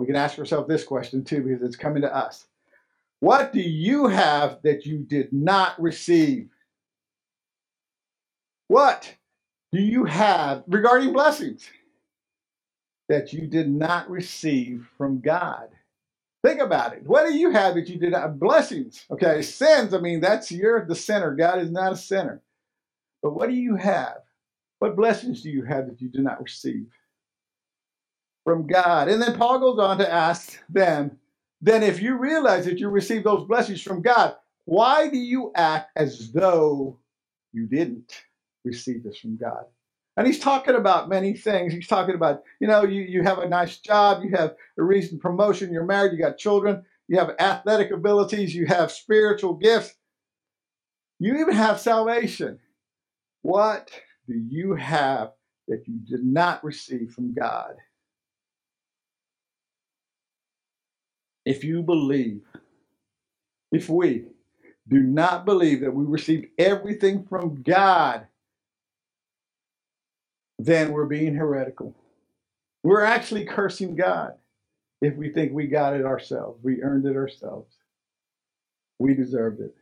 We 0.00 0.06
can 0.06 0.16
ask 0.16 0.38
ourselves 0.38 0.68
this 0.68 0.84
question 0.84 1.24
too, 1.24 1.42
because 1.42 1.62
it's 1.62 1.76
coming 1.76 2.02
to 2.02 2.14
us. 2.14 2.46
What 3.20 3.52
do 3.52 3.60
you 3.60 4.08
have 4.08 4.60
that 4.62 4.84
you 4.84 4.98
did 4.98 5.32
not 5.32 5.80
receive? 5.80 6.50
What 8.68 9.14
do 9.72 9.80
you 9.80 10.04
have 10.04 10.64
regarding 10.66 11.14
blessings 11.14 11.66
that 13.08 13.32
you 13.32 13.46
did 13.46 13.70
not 13.70 14.10
receive 14.10 14.86
from 14.98 15.20
God? 15.20 15.68
Think 16.44 16.60
about 16.60 16.92
it. 16.92 17.02
What 17.06 17.26
do 17.26 17.34
you 17.34 17.50
have 17.50 17.74
that 17.76 17.88
you 17.88 17.98
did 17.98 18.12
not? 18.12 18.38
Blessings. 18.38 19.06
Okay, 19.10 19.40
sins. 19.40 19.94
I 19.94 19.98
mean, 19.98 20.20
that's 20.20 20.52
you're 20.52 20.84
the 20.84 20.94
sinner. 20.94 21.34
God 21.34 21.58
is 21.58 21.70
not 21.70 21.92
a 21.92 21.96
sinner. 21.96 22.42
But 23.22 23.34
what 23.34 23.48
do 23.48 23.54
you 23.54 23.76
have? 23.76 24.18
What 24.78 24.94
blessings 24.94 25.42
do 25.42 25.48
you 25.48 25.64
have 25.64 25.86
that 25.86 26.02
you 26.02 26.08
did 26.08 26.22
not 26.22 26.42
receive 26.42 26.86
from 28.46 28.64
God? 28.68 29.08
And 29.08 29.20
then 29.20 29.36
Paul 29.36 29.58
goes 29.58 29.80
on 29.80 29.98
to 29.98 30.10
ask 30.10 30.62
them, 30.68 31.18
then 31.60 31.82
if 31.82 32.00
you 32.00 32.16
realize 32.16 32.64
that 32.66 32.78
you 32.78 32.88
received 32.88 33.26
those 33.26 33.44
blessings 33.44 33.82
from 33.82 34.02
God, 34.02 34.36
why 34.66 35.08
do 35.08 35.18
you 35.18 35.50
act 35.56 35.90
as 35.96 36.30
though 36.30 36.96
you 37.52 37.66
didn't 37.66 38.22
receive 38.64 39.02
this 39.02 39.18
from 39.18 39.36
God? 39.36 39.64
And 40.16 40.28
he's 40.28 40.38
talking 40.38 40.76
about 40.76 41.08
many 41.08 41.34
things. 41.34 41.72
He's 41.72 41.88
talking 41.88 42.14
about, 42.14 42.44
you 42.60 42.68
know, 42.68 42.84
you, 42.84 43.02
you 43.02 43.24
have 43.24 43.38
a 43.38 43.48
nice 43.48 43.78
job, 43.78 44.22
you 44.22 44.30
have 44.36 44.54
a 44.78 44.82
recent 44.82 45.20
promotion, 45.20 45.72
you're 45.72 45.84
married, 45.84 46.12
you 46.12 46.18
got 46.18 46.38
children, 46.38 46.84
you 47.08 47.18
have 47.18 47.34
athletic 47.40 47.90
abilities, 47.90 48.54
you 48.54 48.66
have 48.66 48.92
spiritual 48.92 49.54
gifts, 49.54 49.92
you 51.18 51.36
even 51.38 51.54
have 51.54 51.80
salvation. 51.80 52.60
What 53.42 53.90
do 54.28 54.34
you 54.34 54.76
have 54.76 55.32
that 55.66 55.82
you 55.88 55.98
did 56.08 56.24
not 56.24 56.62
receive 56.62 57.10
from 57.10 57.34
God? 57.34 57.74
If 61.46 61.62
you 61.62 61.82
believe, 61.82 62.42
if 63.70 63.88
we 63.88 64.24
do 64.88 65.00
not 65.00 65.44
believe 65.44 65.80
that 65.80 65.94
we 65.94 66.04
received 66.04 66.48
everything 66.58 67.24
from 67.24 67.62
God, 67.62 68.26
then 70.58 70.90
we're 70.90 71.06
being 71.06 71.36
heretical. 71.36 71.94
We're 72.82 73.04
actually 73.04 73.44
cursing 73.44 73.94
God 73.94 74.34
if 75.00 75.14
we 75.14 75.30
think 75.30 75.52
we 75.52 75.68
got 75.68 75.94
it 75.94 76.04
ourselves. 76.04 76.58
We 76.64 76.82
earned 76.82 77.06
it 77.06 77.16
ourselves. 77.16 77.72
We 78.98 79.14
deserved 79.14 79.60
it. 79.60 79.74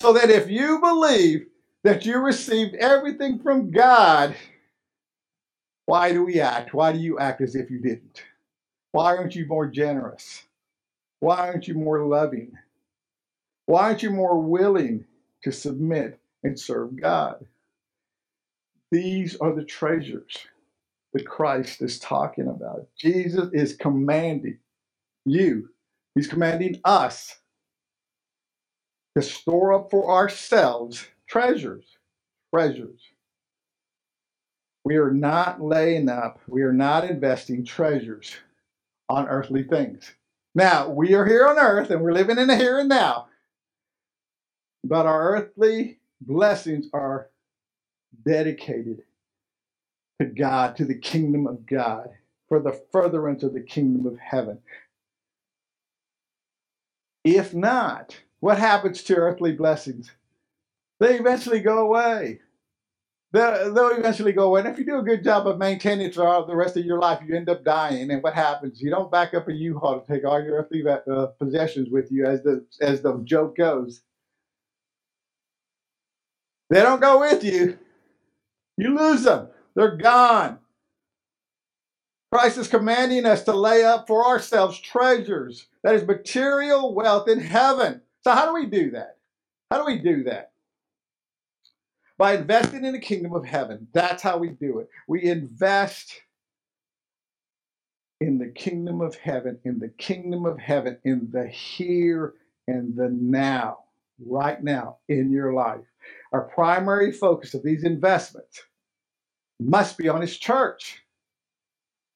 So 0.00 0.12
that 0.14 0.30
if 0.30 0.50
you 0.50 0.80
believe 0.80 1.46
that 1.84 2.04
you 2.04 2.18
received 2.18 2.74
everything 2.74 3.38
from 3.38 3.70
God, 3.70 4.34
why 5.86 6.12
do 6.12 6.24
we 6.24 6.40
act? 6.40 6.74
Why 6.74 6.92
do 6.92 6.98
you 6.98 7.18
act 7.20 7.42
as 7.42 7.54
if 7.54 7.70
you 7.70 7.80
didn't? 7.80 8.24
Why 8.90 9.16
aren't 9.16 9.36
you 9.36 9.46
more 9.46 9.66
generous? 9.66 10.42
Why 11.20 11.48
aren't 11.48 11.68
you 11.68 11.74
more 11.74 12.06
loving? 12.06 12.52
Why 13.66 13.84
aren't 13.84 14.02
you 14.02 14.10
more 14.10 14.40
willing 14.40 15.04
to 15.42 15.52
submit 15.52 16.20
and 16.42 16.58
serve 16.58 17.00
God? 17.00 17.44
These 18.90 19.36
are 19.36 19.54
the 19.54 19.64
treasures 19.64 20.38
that 21.12 21.26
Christ 21.26 21.82
is 21.82 21.98
talking 21.98 22.48
about. 22.48 22.86
Jesus 22.98 23.50
is 23.52 23.76
commanding 23.76 24.58
you, 25.24 25.70
He's 26.14 26.28
commanding 26.28 26.80
us 26.84 27.36
to 29.16 29.22
store 29.22 29.74
up 29.74 29.90
for 29.90 30.10
ourselves 30.10 31.06
treasures. 31.28 31.84
Treasures. 32.54 33.00
We 34.84 34.96
are 34.96 35.10
not 35.10 35.60
laying 35.60 36.08
up, 36.08 36.40
we 36.48 36.62
are 36.62 36.72
not 36.72 37.04
investing 37.04 37.64
treasures 37.64 38.34
on 39.08 39.28
earthly 39.28 39.64
things. 39.64 40.14
Now, 40.58 40.88
we 40.88 41.14
are 41.14 41.24
here 41.24 41.46
on 41.46 41.56
earth 41.56 41.90
and 41.90 42.02
we're 42.02 42.10
living 42.10 42.36
in 42.36 42.48
the 42.48 42.56
here 42.56 42.80
and 42.80 42.88
now, 42.88 43.28
but 44.82 45.06
our 45.06 45.36
earthly 45.36 46.00
blessings 46.20 46.88
are 46.92 47.30
dedicated 48.26 49.02
to 50.20 50.26
God, 50.26 50.74
to 50.74 50.84
the 50.84 50.98
kingdom 50.98 51.46
of 51.46 51.64
God, 51.64 52.08
for 52.48 52.58
the 52.58 52.72
furtherance 52.90 53.44
of 53.44 53.54
the 53.54 53.60
kingdom 53.60 54.04
of 54.04 54.18
heaven. 54.18 54.58
If 57.22 57.54
not, 57.54 58.20
what 58.40 58.58
happens 58.58 59.04
to 59.04 59.14
earthly 59.14 59.52
blessings? 59.52 60.10
They 60.98 61.20
eventually 61.20 61.60
go 61.60 61.78
away. 61.78 62.40
They'll, 63.32 63.74
they'll 63.74 63.90
eventually 63.90 64.32
go 64.32 64.46
away. 64.46 64.60
And 64.60 64.68
if 64.68 64.78
you 64.78 64.86
do 64.86 64.98
a 64.98 65.02
good 65.02 65.22
job 65.22 65.46
of 65.46 65.58
maintaining 65.58 66.06
it 66.06 66.14
throughout 66.14 66.46
the 66.46 66.56
rest 66.56 66.76
of 66.76 66.84
your 66.84 66.98
life, 66.98 67.20
you 67.26 67.36
end 67.36 67.50
up 67.50 67.62
dying. 67.62 68.10
And 68.10 68.22
what 68.22 68.34
happens? 68.34 68.80
You 68.80 68.90
don't 68.90 69.10
back 69.10 69.34
up 69.34 69.48
a 69.48 69.52
U-Haul 69.52 70.00
to 70.00 70.12
take 70.12 70.24
all 70.24 70.42
your 70.42 70.56
earthly 70.56 70.82
uh, 70.86 71.26
possessions 71.38 71.90
with 71.90 72.10
you, 72.10 72.24
as 72.24 72.42
the 72.42 72.64
as 72.80 73.02
the 73.02 73.20
joke 73.24 73.56
goes. 73.56 74.00
They 76.70 76.80
don't 76.80 77.00
go 77.00 77.20
with 77.20 77.44
you. 77.44 77.78
You 78.76 78.96
lose 78.96 79.24
them, 79.24 79.48
they're 79.74 79.96
gone. 79.96 80.58
Christ 82.30 82.58
is 82.58 82.68
commanding 82.68 83.24
us 83.24 83.42
to 83.44 83.52
lay 83.52 83.84
up 83.84 84.06
for 84.06 84.26
ourselves 84.26 84.78
treasures, 84.78 85.66
that 85.82 85.94
is 85.94 86.06
material 86.06 86.94
wealth 86.94 87.28
in 87.28 87.40
heaven. 87.40 88.02
So, 88.22 88.32
how 88.32 88.46
do 88.46 88.54
we 88.54 88.66
do 88.66 88.90
that? 88.92 89.16
How 89.70 89.78
do 89.78 89.86
we 89.86 89.98
do 89.98 90.24
that? 90.24 90.52
By 92.18 92.34
investing 92.34 92.84
in 92.84 92.92
the 92.92 92.98
kingdom 92.98 93.32
of 93.32 93.46
heaven. 93.46 93.86
That's 93.92 94.22
how 94.22 94.38
we 94.38 94.48
do 94.48 94.80
it. 94.80 94.88
We 95.06 95.22
invest 95.22 96.20
in 98.20 98.38
the 98.38 98.48
kingdom 98.48 99.00
of 99.00 99.14
heaven, 99.14 99.58
in 99.64 99.78
the 99.78 99.88
kingdom 99.88 100.44
of 100.44 100.58
heaven, 100.58 100.98
in 101.04 101.28
the 101.30 101.46
here 101.46 102.34
and 102.66 102.96
the 102.96 103.08
now, 103.08 103.84
right 104.26 104.62
now 104.62 104.96
in 105.08 105.30
your 105.30 105.52
life. 105.52 105.84
Our 106.32 106.42
primary 106.42 107.12
focus 107.12 107.54
of 107.54 107.62
these 107.62 107.84
investments 107.84 108.62
must 109.60 109.96
be 109.96 110.08
on 110.08 110.20
his 110.20 110.36
church. 110.36 111.04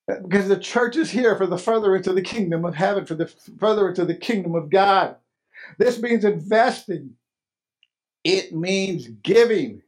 Because 0.08 0.48
the 0.48 0.58
church 0.58 0.96
is 0.96 1.12
here 1.12 1.36
for 1.36 1.46
the 1.46 1.56
furtherance 1.56 2.08
of 2.08 2.16
the 2.16 2.22
kingdom 2.22 2.64
of 2.64 2.74
heaven, 2.74 3.06
for 3.06 3.14
the 3.14 3.32
furtherance 3.58 4.00
of 4.00 4.08
the 4.08 4.16
kingdom 4.16 4.56
of 4.56 4.68
God. 4.68 5.14
This 5.78 6.02
means 6.02 6.24
investing, 6.24 7.12
it 8.24 8.52
means 8.52 9.06
giving 9.22 9.82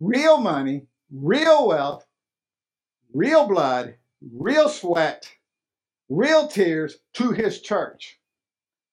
real 0.00 0.38
money, 0.38 0.86
real 1.12 1.68
wealth, 1.68 2.06
real 3.12 3.46
blood, 3.46 3.94
real 4.32 4.68
sweat, 4.68 5.30
real 6.08 6.48
tears 6.48 6.96
to 7.14 7.32
his 7.32 7.60
church. 7.60 8.18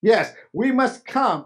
Yes, 0.02 0.34
we 0.54 0.72
must 0.72 1.06
come 1.06 1.46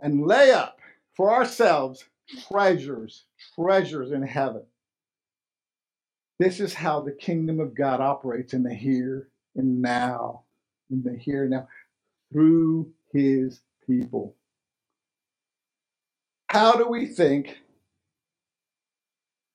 and 0.00 0.26
lay 0.26 0.50
up 0.50 0.78
for 1.14 1.32
ourselves 1.32 2.04
treasures, 2.48 3.24
treasures 3.54 4.12
in 4.12 4.22
heaven. 4.22 4.62
This 6.38 6.60
is 6.60 6.74
how 6.74 7.00
the 7.00 7.12
kingdom 7.12 7.58
of 7.58 7.74
God 7.74 8.00
operates 8.00 8.52
in 8.52 8.62
the 8.62 8.74
here 8.74 9.28
and 9.56 9.82
now, 9.82 10.42
in 10.90 11.02
the 11.02 11.16
here 11.16 11.42
and 11.42 11.50
now, 11.50 11.68
through 12.32 12.92
his 13.12 13.60
people. 13.86 14.36
How 16.48 16.74
do 16.76 16.86
we 16.88 17.06
think 17.06 17.58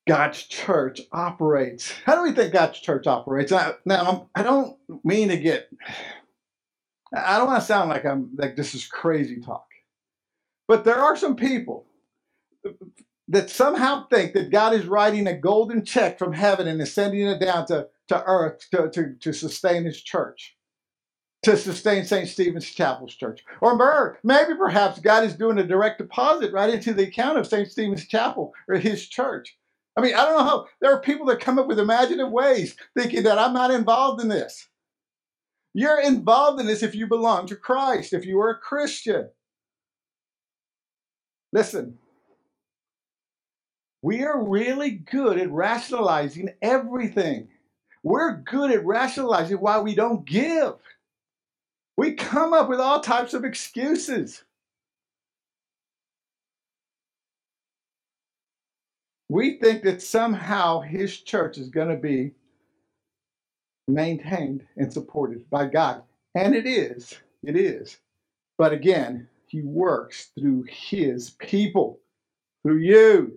God's 0.07 0.43
church 0.43 1.01
operates? 1.11 1.91
How 2.05 2.15
do 2.15 2.23
we 2.23 2.33
think 2.33 2.53
God's 2.53 2.79
church 2.79 3.07
operates? 3.07 3.51
Now, 3.51 3.75
now 3.85 4.29
I 4.35 4.43
don't 4.43 4.77
mean 5.03 5.29
to 5.29 5.37
get, 5.37 5.69
I 7.15 7.37
don't 7.37 7.47
want 7.47 7.61
to 7.61 7.65
sound 7.65 7.89
like 7.89 8.05
I'm 8.05 8.31
like 8.35 8.55
this 8.55 8.75
is 8.75 8.85
crazy 8.85 9.39
talk, 9.39 9.67
but 10.67 10.83
there 10.83 10.97
are 10.97 11.15
some 11.15 11.35
people 11.35 11.85
that 13.29 13.49
somehow 13.49 14.07
think 14.07 14.33
that 14.33 14.51
God 14.51 14.73
is 14.73 14.85
writing 14.85 15.27
a 15.27 15.37
golden 15.37 15.85
check 15.85 16.19
from 16.19 16.33
heaven 16.33 16.67
and 16.67 16.81
is 16.81 16.93
sending 16.93 17.25
it 17.25 17.39
down 17.39 17.65
to, 17.67 17.87
to 18.09 18.23
earth 18.25 18.67
to, 18.71 18.89
to, 18.89 19.15
to 19.21 19.33
sustain 19.33 19.85
his 19.85 20.01
church, 20.01 20.55
to 21.43 21.55
sustain 21.55 22.03
St. 22.03 22.27
Stephen's 22.27 22.65
Chapel's 22.65 23.15
church. 23.15 23.41
Or 23.61 24.19
maybe 24.23 24.55
perhaps 24.55 24.99
God 24.99 25.23
is 25.23 25.35
doing 25.35 25.57
a 25.59 25.63
direct 25.65 25.99
deposit 25.99 26.51
right 26.51 26.69
into 26.69 26.93
the 26.93 27.07
account 27.07 27.37
of 27.37 27.47
St. 27.47 27.71
Stephen's 27.71 28.05
Chapel 28.05 28.53
or 28.67 28.75
his 28.75 29.07
church. 29.07 29.57
I 29.95 30.01
mean, 30.01 30.15
I 30.15 30.25
don't 30.25 30.37
know 30.37 30.43
how 30.43 30.67
there 30.81 30.93
are 30.93 31.01
people 31.01 31.27
that 31.27 31.39
come 31.39 31.59
up 31.59 31.67
with 31.67 31.79
imaginative 31.79 32.31
ways 32.31 32.75
thinking 32.97 33.23
that 33.23 33.37
I'm 33.37 33.53
not 33.53 33.71
involved 33.71 34.21
in 34.21 34.27
this. 34.27 34.67
You're 35.73 36.01
involved 36.01 36.59
in 36.59 36.67
this 36.67 36.83
if 36.83 36.95
you 36.95 37.07
belong 37.07 37.47
to 37.47 37.55
Christ, 37.55 38.13
if 38.13 38.25
you 38.25 38.39
are 38.39 38.51
a 38.51 38.57
Christian. 38.57 39.29
Listen, 41.51 41.97
we 44.01 44.23
are 44.23 44.43
really 44.43 44.91
good 44.91 45.39
at 45.39 45.51
rationalizing 45.51 46.49
everything. 46.61 47.47
We're 48.03 48.37
good 48.37 48.71
at 48.71 48.85
rationalizing 48.85 49.57
why 49.57 49.79
we 49.79 49.95
don't 49.95 50.25
give. 50.25 50.73
We 51.95 52.13
come 52.13 52.53
up 52.53 52.69
with 52.69 52.79
all 52.79 52.99
types 52.99 53.33
of 53.33 53.45
excuses. 53.45 54.43
We 59.29 59.59
think 59.59 59.83
that 59.83 60.01
somehow 60.01 60.81
his 60.81 61.19
church 61.21 61.57
is 61.57 61.69
going 61.69 61.89
to 61.89 61.97
be 61.97 62.31
maintained 63.87 64.65
and 64.77 64.91
supported 64.91 65.49
by 65.49 65.67
God. 65.67 66.03
And 66.35 66.55
it 66.55 66.65
is. 66.65 67.15
It 67.43 67.55
is. 67.57 67.97
But 68.57 68.73
again, 68.73 69.27
He 69.47 69.61
works 69.61 70.31
through 70.39 70.65
His 70.69 71.31
people, 71.31 71.99
through 72.63 72.79
you. 72.79 73.33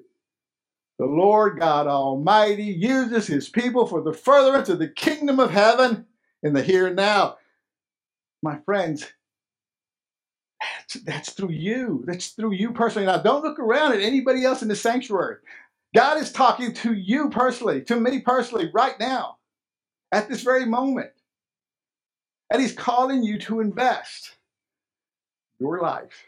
The 0.98 1.06
Lord 1.06 1.58
God 1.60 1.86
Almighty 1.86 2.64
uses 2.64 3.26
His 3.26 3.48
people 3.48 3.86
for 3.86 4.02
the 4.02 4.12
furtherance 4.12 4.68
of 4.68 4.78
the 4.78 4.88
kingdom 4.88 5.40
of 5.40 5.50
heaven 5.50 6.06
in 6.42 6.52
the 6.52 6.62
here 6.62 6.86
and 6.86 6.96
now. 6.96 7.36
My 8.42 8.58
friends, 8.64 9.06
that's, 10.78 10.94
that's 11.04 11.32
through 11.32 11.50
you. 11.50 12.04
That's 12.06 12.28
through 12.28 12.52
you 12.52 12.72
personally. 12.72 13.06
Now, 13.06 13.18
don't 13.18 13.42
look 13.44 13.58
around 13.58 13.94
at 13.94 14.00
anybody 14.00 14.44
else 14.44 14.62
in 14.62 14.68
the 14.68 14.76
sanctuary. 14.76 15.36
God 15.96 16.20
is 16.20 16.30
talking 16.30 16.74
to 16.74 16.92
you 16.92 17.30
personally, 17.30 17.80
to 17.84 17.96
me 17.98 18.20
personally, 18.20 18.70
right 18.74 19.00
now, 19.00 19.38
at 20.12 20.28
this 20.28 20.42
very 20.42 20.66
moment. 20.66 21.08
And 22.52 22.60
He's 22.60 22.74
calling 22.74 23.22
you 23.22 23.38
to 23.40 23.60
invest 23.60 24.36
your 25.58 25.80
life. 25.80 26.26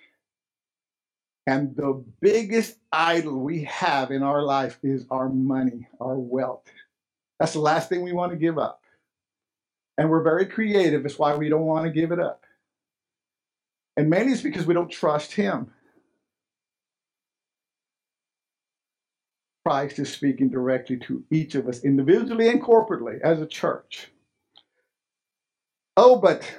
And 1.46 1.76
the 1.76 2.02
biggest 2.22 2.78
idol 2.92 3.40
we 3.40 3.64
have 3.64 4.10
in 4.10 4.22
our 4.22 4.42
life 4.42 4.78
is 4.82 5.04
our 5.10 5.28
money, 5.28 5.86
our 6.00 6.18
wealth. 6.18 6.64
That's 7.38 7.52
the 7.52 7.60
last 7.60 7.90
thing 7.90 8.02
we 8.02 8.14
want 8.14 8.32
to 8.32 8.38
give 8.38 8.56
up. 8.56 8.80
And 9.98 10.08
we're 10.08 10.22
very 10.22 10.46
creative. 10.46 11.04
It's 11.04 11.18
why 11.18 11.36
we 11.36 11.50
don't 11.50 11.66
want 11.66 11.84
to 11.84 11.90
give 11.90 12.10
it 12.10 12.18
up. 12.18 12.46
And 13.98 14.08
mainly 14.08 14.32
it's 14.32 14.40
because 14.40 14.64
we 14.64 14.72
don't 14.72 14.90
trust 14.90 15.34
Him. 15.34 15.70
Christ 19.64 19.98
is 19.98 20.12
speaking 20.12 20.48
directly 20.48 20.96
to 20.98 21.22
each 21.30 21.54
of 21.54 21.68
us 21.68 21.84
individually 21.84 22.48
and 22.48 22.62
corporately 22.62 23.20
as 23.20 23.40
a 23.40 23.46
church. 23.46 24.08
Oh, 25.96 26.16
but 26.16 26.50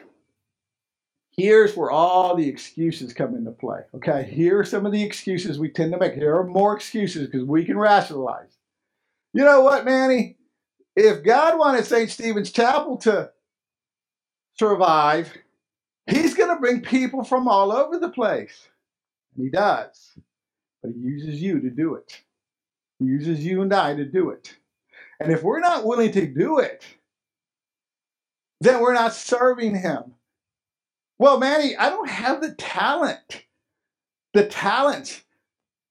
here's 1.35 1.75
where 1.75 1.91
all 1.91 2.35
the 2.35 2.47
excuses 2.47 3.13
come 3.13 3.35
into 3.35 3.51
play. 3.51 3.81
Okay, 3.95 4.29
here 4.31 4.59
are 4.59 4.65
some 4.65 4.85
of 4.85 4.91
the 4.91 5.03
excuses 5.03 5.57
we 5.57 5.69
tend 5.69 5.93
to 5.93 5.97
make. 5.97 6.19
There 6.19 6.35
are 6.37 6.45
more 6.45 6.75
excuses 6.75 7.27
because 7.27 7.45
we 7.45 7.65
can 7.65 7.77
rationalize. 7.77 8.57
You 9.33 9.43
know 9.43 9.61
what, 9.61 9.85
Manny? 9.85 10.37
If 10.95 11.23
God 11.23 11.57
wanted 11.57 11.85
St. 11.85 12.09
Stephen's 12.09 12.51
Chapel 12.51 12.97
to 12.97 13.31
survive, 14.57 15.31
He's 16.07 16.33
going 16.33 16.49
to 16.49 16.59
bring 16.59 16.81
people 16.81 17.23
from 17.23 17.47
all 17.47 17.71
over 17.71 17.97
the 17.97 18.09
place. 18.09 18.67
And 19.35 19.45
He 19.45 19.51
does. 19.51 20.17
But 20.81 20.91
He 20.91 20.99
uses 20.99 21.41
you 21.41 21.61
to 21.61 21.69
do 21.69 21.95
it. 21.95 22.21
He 22.99 23.05
uses 23.05 23.45
you 23.45 23.61
and 23.61 23.73
I 23.73 23.95
to 23.95 24.05
do 24.05 24.31
it. 24.31 24.55
And 25.19 25.31
if 25.31 25.43
we're 25.43 25.59
not 25.59 25.85
willing 25.85 26.11
to 26.13 26.27
do 26.27 26.59
it, 26.59 26.85
then 28.61 28.81
we're 28.81 28.93
not 28.93 29.13
serving 29.13 29.75
Him. 29.75 30.15
Well, 31.19 31.39
Manny, 31.39 31.75
I 31.77 31.89
don't 31.89 32.09
have 32.09 32.41
the 32.41 32.53
talent, 32.53 33.45
the 34.33 34.47
talent 34.47 35.23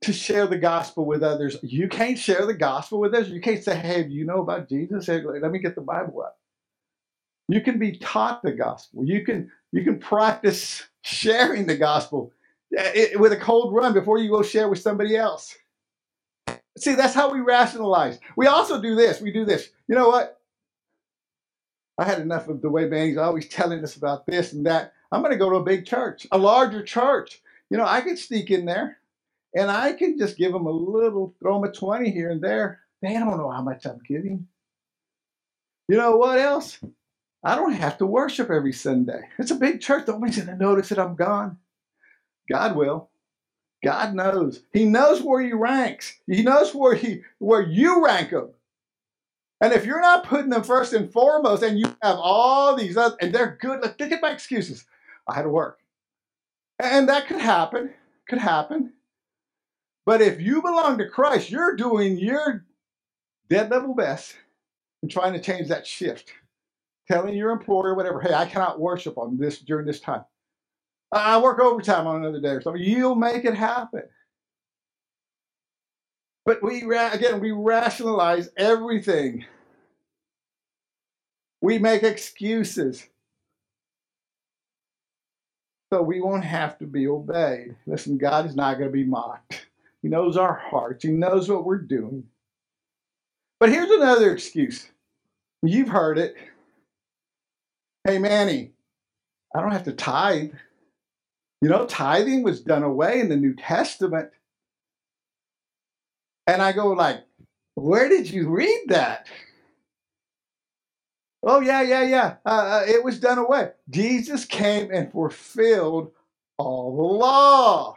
to 0.03 0.13
share 0.13 0.47
the 0.47 0.59
gospel 0.59 1.07
with 1.07 1.23
others. 1.23 1.57
You 1.63 1.89
can't 1.89 2.19
share 2.19 2.47
the 2.47 2.55
gospel 2.55 3.01
with 3.01 3.15
others. 3.15 3.31
You 3.31 3.41
can't 3.41 3.63
say, 3.65 3.77
hey, 3.77 4.05
do 4.05 4.11
you 4.15 4.25
know 4.25 4.43
about 4.43 4.69
Jesus? 4.69 5.07
Hey, 5.07 5.23
let 5.23 5.51
me 5.51 5.59
get 5.59 5.75
the 5.75 5.81
Bible 5.83 6.23
up. 6.23 6.39
You 7.49 7.61
can 7.61 7.79
be 7.79 7.99
taught 7.99 8.43
the 8.43 8.53
gospel. 8.53 9.05
You 9.05 9.25
can 9.25 9.51
you 9.73 9.85
can 9.85 9.99
practice 9.99 10.85
sharing 11.03 11.67
the 11.67 11.77
gospel 11.77 12.33
eh, 12.77 13.17
with 13.17 13.33
a 13.33 13.37
cold 13.37 13.75
run 13.75 13.93
before 13.93 14.19
you 14.19 14.31
go 14.31 14.43
share 14.43 14.69
with 14.69 14.81
somebody 14.81 15.17
else. 15.17 15.57
See, 16.79 16.95
that's 16.95 17.15
how 17.15 17.33
we 17.33 17.41
rationalize. 17.41 18.19
We 18.37 18.47
also 18.47 18.81
do 18.81 18.95
this. 18.95 19.21
We 19.21 19.33
do 19.33 19.45
this. 19.45 19.71
You 19.89 19.95
know 19.95 20.09
what? 20.09 20.41
I 21.99 22.05
had 22.05 22.21
enough 22.21 22.49
of 22.49 22.63
the 22.63 22.71
way 22.71 22.87
Manny's 22.87 23.17
always 23.17 23.49
telling 23.49 23.83
us 23.83 23.97
about 23.97 24.27
this 24.27 24.53
and 24.53 24.67
that. 24.67 24.93
I'm 25.11 25.23
going 25.23 25.33
to 25.33 25.39
go 25.39 25.51
to 25.51 25.57
a 25.57 25.65
big 25.65 25.87
church, 25.87 26.27
a 26.31 26.39
larger 26.39 26.83
church. 26.83 27.41
You 27.71 27.77
know, 27.79 27.85
I 27.85 28.03
could 28.03 28.19
sneak 28.19 28.51
in 28.51 28.67
there 28.67 28.99
and 29.55 29.71
I 29.71 29.93
can 29.95 30.19
just 30.19 30.37
give 30.37 30.53
them 30.53 30.67
a 30.67 30.71
little, 30.71 31.35
throw 31.41 31.61
them 31.61 31.71
a 31.71 31.73
20 31.73 32.11
here 32.11 32.31
and 32.31 32.43
there. 32.43 32.81
They 33.03 33.15
don't 33.15 33.39
know 33.39 33.51
how 33.51 33.63
much 33.63 33.87
I'm 33.87 34.01
giving. 34.07 34.47
You 35.89 35.97
know 35.97 36.17
what 36.17 36.39
else? 36.39 36.79
I 37.43 37.55
don't 37.55 37.73
have 37.73 37.99
to 37.99 38.07
worship 38.07 38.51
every 38.51 38.73
Sunday. 38.73 39.21
It's 39.39 39.51
a 39.51 39.57
big 39.57 39.81
church. 39.81 40.07
Nobody's 40.07 40.37
going 40.37 40.49
to 40.49 40.57
notice 40.57 40.91
that 40.91 40.99
I'm 40.99 41.17
gone. 41.17 41.59
God 42.51 42.77
will. 42.77 43.11
God 43.83 44.15
knows. 44.15 44.63
He 44.73 44.85
knows 44.85 45.23
where 45.23 45.41
he 45.41 45.53
ranks. 45.53 46.19
He 46.27 46.43
knows 46.43 46.75
where 46.75 46.95
he 46.95 47.23
where 47.39 47.63
you 47.63 48.05
rank 48.05 48.31
him. 48.31 48.49
And 49.61 49.73
if 49.73 49.85
you're 49.85 50.01
not 50.01 50.25
putting 50.25 50.51
them 50.51 50.63
first 50.63 50.93
and 50.93 51.13
foremost, 51.13 51.63
and 51.63 51.79
you 51.79 51.87
have 52.03 52.17
all 52.19 52.77
these 52.77 52.97
other, 52.97 53.17
and 53.21 53.35
they're 53.35 53.59
good, 53.61 53.81
look, 53.81 53.99
look 53.99 54.13
at 54.13 54.23
my 54.23 54.31
excuses. 54.31 54.85
I 55.27 55.35
had 55.35 55.43
to 55.43 55.49
work. 55.49 55.81
And 56.79 57.09
that 57.09 57.27
could 57.27 57.41
happen. 57.41 57.93
Could 58.29 58.39
happen. 58.39 58.93
But 60.07 60.23
if 60.23 60.41
you 60.41 60.63
belong 60.63 60.99
to 60.99 61.09
Christ, 61.09 61.51
you're 61.51 61.77
doing 61.77 62.19
your 62.19 62.65
dead 63.49 63.71
level 63.71 63.95
best 63.95 64.37
and 65.03 65.11
trying 65.11 65.33
to 65.33 65.41
change 65.41 65.69
that 65.69 65.87
shift. 65.87 66.33
Telling 67.09 67.35
your 67.35 67.51
employer, 67.51 67.95
whatever, 67.95 68.21
hey, 68.21 68.35
I 68.35 68.47
cannot 68.47 68.81
worship 68.81 69.19
on 69.19 69.39
this 69.39 69.59
during 69.59 69.87
this 69.87 70.01
time. 70.01 70.25
I 71.11 71.39
work 71.41 71.59
overtime 71.59 72.07
on 72.07 72.17
another 72.17 72.41
day 72.41 72.51
or 72.51 72.61
something. 72.61 72.83
You'll 72.83 73.15
make 73.15 73.45
it 73.45 73.55
happen. 73.55 74.03
But 76.45 76.63
we, 76.63 76.83
again, 76.97 77.41
we 77.41 77.51
rationalize 77.51 78.49
everything. 78.57 79.45
We 81.61 81.79
make 81.79 82.03
excuses. 82.03 83.07
So 85.93 86.03
we 86.03 86.21
won't 86.21 86.45
have 86.45 86.79
to 86.79 86.87
be 86.87 87.07
obeyed. 87.09 87.75
Listen, 87.87 88.19
God 88.19 88.47
is 88.47 88.55
not 88.55 88.79
going 88.79 88.91
to 88.91 88.93
be 88.93 89.05
mocked. 89.05 89.67
He 90.03 90.09
knows 90.09 90.37
our 90.37 90.55
hearts, 90.55 91.05
He 91.05 91.11
knows 91.11 91.49
what 91.49 91.65
we're 91.65 91.79
doing. 91.79 92.25
But 93.61 93.71
here's 93.71 93.91
another 93.91 94.33
excuse. 94.33 94.87
You've 95.63 95.89
heard 95.89 96.19
it. 96.19 96.37
Hey, 98.05 98.19
Manny, 98.19 98.73
I 99.55 99.61
don't 99.61 99.73
have 99.73 99.85
to 99.85 99.93
tithe. 99.93 100.53
You 101.63 101.69
know, 101.71 101.87
tithing 101.87 102.43
was 102.45 102.61
done 102.63 102.85
away 102.85 103.21
in 103.21 103.29
the 103.29 103.37
New 103.37 103.55
Testament. 103.55 104.31
And 106.47 106.63
I 106.63 106.73
go 106.73 106.89
like, 106.89 107.25
where 107.75 108.09
did 108.09 108.31
you 108.31 108.51
read 108.51 108.85
that? 108.89 109.29
Oh, 111.43 111.61
yeah, 111.61 111.83
yeah, 111.83 112.03
yeah. 112.03 112.37
Uh, 112.47 112.51
uh, 112.51 112.85
it 112.89 113.05
was 113.05 113.21
done 113.21 113.39
away. 113.39 113.71
Jesus 113.91 114.45
came 114.45 114.91
and 114.93 115.13
fulfilled 115.13 116.13
all 116.59 116.97
the 116.97 117.03
law 117.03 117.97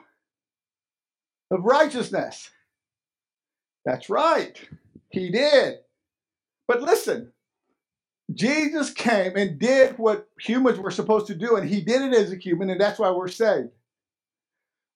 of 1.52 1.63
righteousness. 1.63 2.50
That's 3.86 4.10
right. 4.10 4.58
He 5.10 5.32
did. 5.32 5.80
But 6.67 6.82
listen, 6.82 7.32
Jesus 8.34 8.91
came 8.91 9.36
and 9.36 9.60
did 9.60 9.98
what 9.98 10.30
humans 10.39 10.80
were 10.80 10.91
supposed 10.91 11.28
to 11.28 11.36
do, 11.36 11.56
and 11.58 11.67
he 11.70 11.82
did 11.82 12.02
it 12.02 12.13
as 12.13 12.32
a 12.32 12.38
human, 12.38 12.70
and 12.70 12.80
that's 12.82 13.00
why 13.00 13.12
we're 13.12 13.28
saved. 13.28 13.70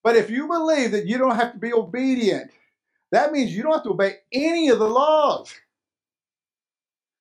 But 0.03 0.15
if 0.15 0.29
you 0.29 0.47
believe 0.47 0.91
that 0.91 1.07
you 1.07 1.17
don't 1.17 1.35
have 1.35 1.53
to 1.53 1.59
be 1.59 1.73
obedient, 1.73 2.51
that 3.11 3.31
means 3.31 3.55
you 3.55 3.63
don't 3.63 3.73
have 3.73 3.83
to 3.83 3.91
obey 3.91 4.17
any 4.31 4.69
of 4.69 4.79
the 4.79 4.89
laws. 4.89 5.53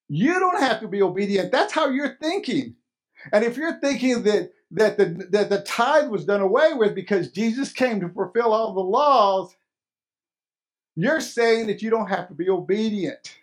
You 0.09 0.39
don't 0.39 0.61
have 0.61 0.81
to 0.81 0.89
be 0.89 1.03
obedient. 1.03 1.53
That's 1.53 1.73
how 1.73 1.89
you're 1.89 2.17
thinking. 2.21 2.77
And 3.33 3.45
if 3.45 3.57
you're 3.57 3.81
thinking 3.81 4.23
that 4.25 4.53
that 4.73 4.99
the 4.99 5.29
that 5.31 5.51
the 5.51 5.63
tithe 5.63 6.09
was 6.09 6.25
done 6.27 6.41
away 6.41 6.75
with 6.75 6.95
because 6.95 7.31
Jesus 7.31 7.73
came 7.73 8.01
to 8.01 8.09
fulfill 8.09 8.53
all 8.53 8.75
the 8.75 8.81
laws, 8.81 9.57
you're 10.97 11.21
saying 11.21 11.69
that 11.69 11.83
you 11.83 11.91
don't 11.91 12.09
have 12.09 12.29
to 12.29 12.35
be 12.35 12.51
obedient 12.51 13.37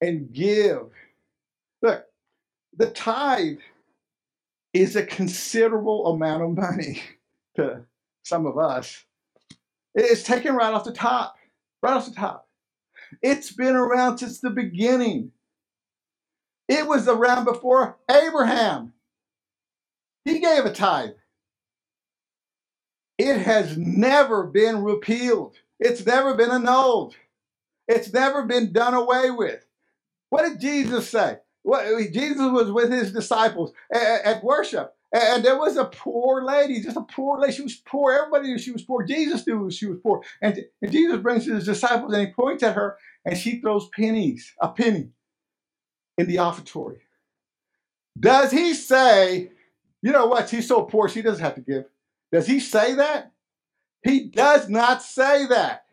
and 0.00 0.32
give 0.32 0.90
Look, 1.82 2.04
the 2.76 2.90
tithe 2.90 3.58
is 4.74 4.96
a 4.96 5.04
considerable 5.06 6.08
amount 6.08 6.42
of 6.42 6.56
money 6.56 7.02
to 7.56 7.82
some 8.24 8.46
of 8.46 8.58
us. 8.58 9.04
It's 9.94 10.22
taken 10.22 10.54
right 10.54 10.74
off 10.74 10.84
the 10.84 10.92
top, 10.92 11.36
right 11.82 11.94
off 11.94 12.06
the 12.06 12.14
top. 12.14 12.48
It's 13.22 13.52
been 13.52 13.76
around 13.76 14.18
since 14.18 14.40
the 14.40 14.50
beginning. 14.50 15.32
It 16.68 16.86
was 16.86 17.08
around 17.08 17.44
before 17.44 17.98
Abraham. 18.10 18.94
He 20.24 20.40
gave 20.40 20.64
a 20.66 20.72
tithe. 20.72 21.10
It 23.18 23.38
has 23.38 23.76
never 23.78 24.44
been 24.46 24.82
repealed. 24.84 25.56
It's 25.80 26.06
never 26.06 26.34
been 26.34 26.50
annulled. 26.50 27.14
It's 27.88 28.12
never 28.12 28.44
been 28.44 28.72
done 28.72 28.94
away 28.94 29.30
with. 29.30 29.64
What 30.30 30.42
did 30.48 30.60
Jesus 30.60 31.08
say? 31.10 31.38
Well, 31.64 32.00
Jesus 32.12 32.52
was 32.52 32.72
with 32.72 32.92
his 32.92 33.12
disciples 33.12 33.72
at, 33.92 34.24
at 34.24 34.44
worship. 34.44 34.94
And 35.14 35.44
there 35.44 35.58
was 35.58 35.76
a 35.76 35.86
poor 35.86 36.44
lady, 36.44 36.82
just 36.82 36.96
a 36.96 37.02
poor 37.02 37.40
lady. 37.40 37.54
She 37.54 37.62
was 37.62 37.76
poor. 37.76 38.12
Everybody 38.12 38.48
knew 38.48 38.58
she 38.58 38.72
was 38.72 38.82
poor. 38.82 39.04
Jesus 39.04 39.46
knew 39.46 39.70
she 39.70 39.86
was 39.86 39.98
poor. 40.02 40.22
And, 40.42 40.58
and 40.82 40.92
Jesus 40.92 41.18
brings 41.20 41.46
his 41.46 41.66
disciples 41.66 42.12
and 42.14 42.28
he 42.28 42.32
points 42.34 42.62
at 42.62 42.76
her 42.76 42.96
and 43.24 43.38
she 43.38 43.60
throws 43.60 43.88
pennies, 43.96 44.52
a 44.60 44.68
penny. 44.68 45.10
in 46.16 46.26
the 46.26 46.38
offertory. 46.38 46.98
Does 48.18 48.52
he 48.52 48.74
say, 48.74 49.50
you 50.02 50.12
know 50.12 50.26
what, 50.26 50.48
she's 50.50 50.68
so 50.68 50.82
poor 50.84 51.08
she 51.08 51.22
doesn't 51.22 51.44
have 51.44 51.56
to 51.56 51.60
give? 51.62 51.84
Does 52.32 52.46
he 52.46 52.60
say 52.60 52.94
that? 52.96 53.32
He 54.04 54.28
does 54.28 54.68
not 54.68 55.02
say 55.02 55.46
that. 55.48 55.84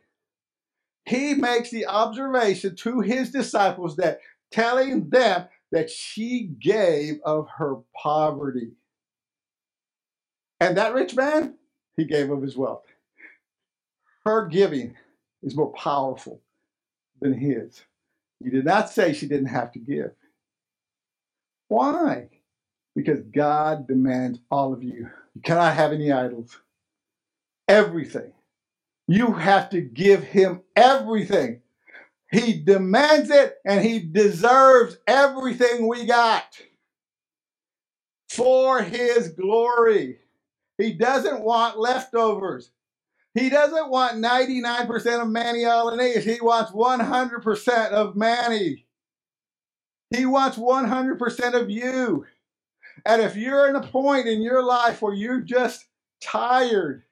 He 1.06 1.36
makes 1.36 1.72
the 1.72 1.88
observation 1.88 2.76
to 2.78 3.02
his 3.02 3.32
disciples 3.32 3.98
that 3.98 4.22
telling 4.52 5.10
them 5.10 5.48
that 5.72 5.90
she 5.90 6.50
gave 6.60 7.20
of 7.26 7.48
her 7.58 7.78
poverty. 7.96 8.72
And 10.60 10.78
that 10.78 10.94
rich 10.94 11.16
man, 11.16 11.56
he 11.96 12.06
gave 12.06 12.32
of 12.32 12.42
his 12.42 12.58
wealth. 12.58 12.86
Her 14.26 14.48
giving 14.48 14.96
is 15.44 15.56
more 15.56 15.72
powerful 15.74 16.42
than 17.22 17.34
his. 17.34 17.82
He 18.44 18.50
did 18.50 18.66
not 18.66 18.90
say 18.90 19.14
she 19.14 19.28
didn't 19.28 19.48
have 19.48 19.72
to 19.74 19.80
give. 19.80 20.12
Why? 21.68 22.30
Because 22.96 23.22
God 23.22 23.88
demands 23.88 24.40
all 24.52 24.74
of 24.74 24.84
you. 24.84 25.10
You 25.36 25.42
cannot 25.44 25.76
have 25.76 25.94
any 25.94 26.12
idols. 26.12 26.58
Everything. 27.68 28.34
You 29.08 29.34
have 29.34 29.70
to 29.72 29.82
give 29.82 30.24
him 30.24 30.62
everything. 30.76 31.62
He 32.32 32.62
demands 32.62 33.30
it 33.32 33.58
and 33.66 33.84
he 33.86 34.00
deserves 34.00 34.98
everything 35.08 35.88
we 35.88 36.06
got 36.06 36.46
for 38.30 38.82
his 38.84 39.30
glory. 39.30 40.20
He 40.78 40.94
doesn't 40.94 41.42
want 41.42 41.80
leftovers. 41.80 42.72
He 43.36 43.50
doesn't 43.50 43.90
want 43.90 44.18
99% 44.18 45.22
of 45.22 45.30
Manny 45.30 45.62
Alaniz. 45.64 46.24
He 46.24 46.42
wants 46.42 46.72
100% 46.72 47.92
of 47.92 48.16
Manny. 48.16 48.86
He 50.16 50.26
wants 50.26 50.58
100% 50.58 51.54
of 51.62 51.70
you. 51.70 52.26
And 53.06 53.22
if 53.22 53.36
you're 53.38 53.70
in 53.70 53.78
a 53.78 53.84
point 53.88 54.28
in 54.28 54.42
your 54.42 54.64
life 54.64 55.02
where 55.02 55.14
you're 55.14 55.42
just 55.42 55.86
tired 56.22 57.04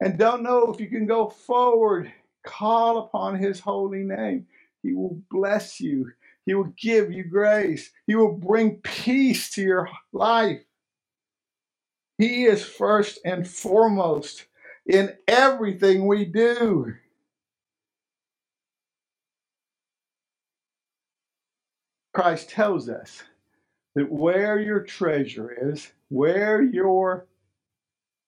and 0.00 0.18
don't 0.18 0.42
know 0.42 0.72
if 0.72 0.80
you 0.80 0.88
can 0.88 1.06
go 1.06 1.28
forward, 1.30 2.12
call 2.44 2.98
upon 2.98 3.38
his 3.38 3.60
holy 3.60 4.02
name. 4.02 4.46
He 4.82 4.92
will 4.92 5.20
bless 5.30 5.80
you. 5.80 6.12
He 6.46 6.54
will 6.54 6.72
give 6.78 7.10
you 7.10 7.24
grace. 7.24 7.90
He 8.06 8.14
will 8.14 8.32
bring 8.32 8.76
peace 8.76 9.50
to 9.52 9.62
your 9.62 9.88
life. 10.12 10.60
He 12.18 12.44
is 12.44 12.64
first 12.64 13.18
and 13.24 13.48
foremost 13.48 14.44
in 14.86 15.14
everything 15.26 16.06
we 16.06 16.26
do. 16.26 16.94
Christ 22.12 22.50
tells 22.50 22.88
us 22.88 23.22
that 23.96 24.10
where 24.10 24.58
your 24.60 24.80
treasure 24.80 25.72
is, 25.72 25.90
where 26.08 26.62
your 26.62 27.26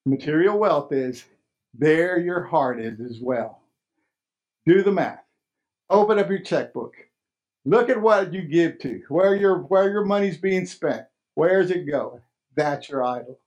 material 0.05 0.57
wealth 0.57 0.91
is, 0.91 1.23
there 1.73 2.19
your 2.19 2.43
heart 2.43 2.81
is 2.81 2.99
as 2.99 3.19
well. 3.21 3.61
Do 4.67 4.83
the 4.83 4.93
math. 4.93 5.23
Open 5.89 6.19
up 6.19 6.29
your 6.29 6.41
checkbook. 6.41 6.95
Look 7.65 7.89
at 7.89 8.01
what 8.01 8.33
you 8.33 8.43
give 8.43 8.79
to, 8.79 9.01
where 9.09 9.35
your 9.35 9.59
where 9.59 9.91
your 9.91 10.05
money's 10.05 10.37
being 10.37 10.65
spent. 10.65 11.03
Where 11.35 11.61
is 11.61 11.71
it 11.71 11.89
going? 11.89 12.21
That's 12.55 12.89
your 12.89 13.03
idol. 13.03 13.39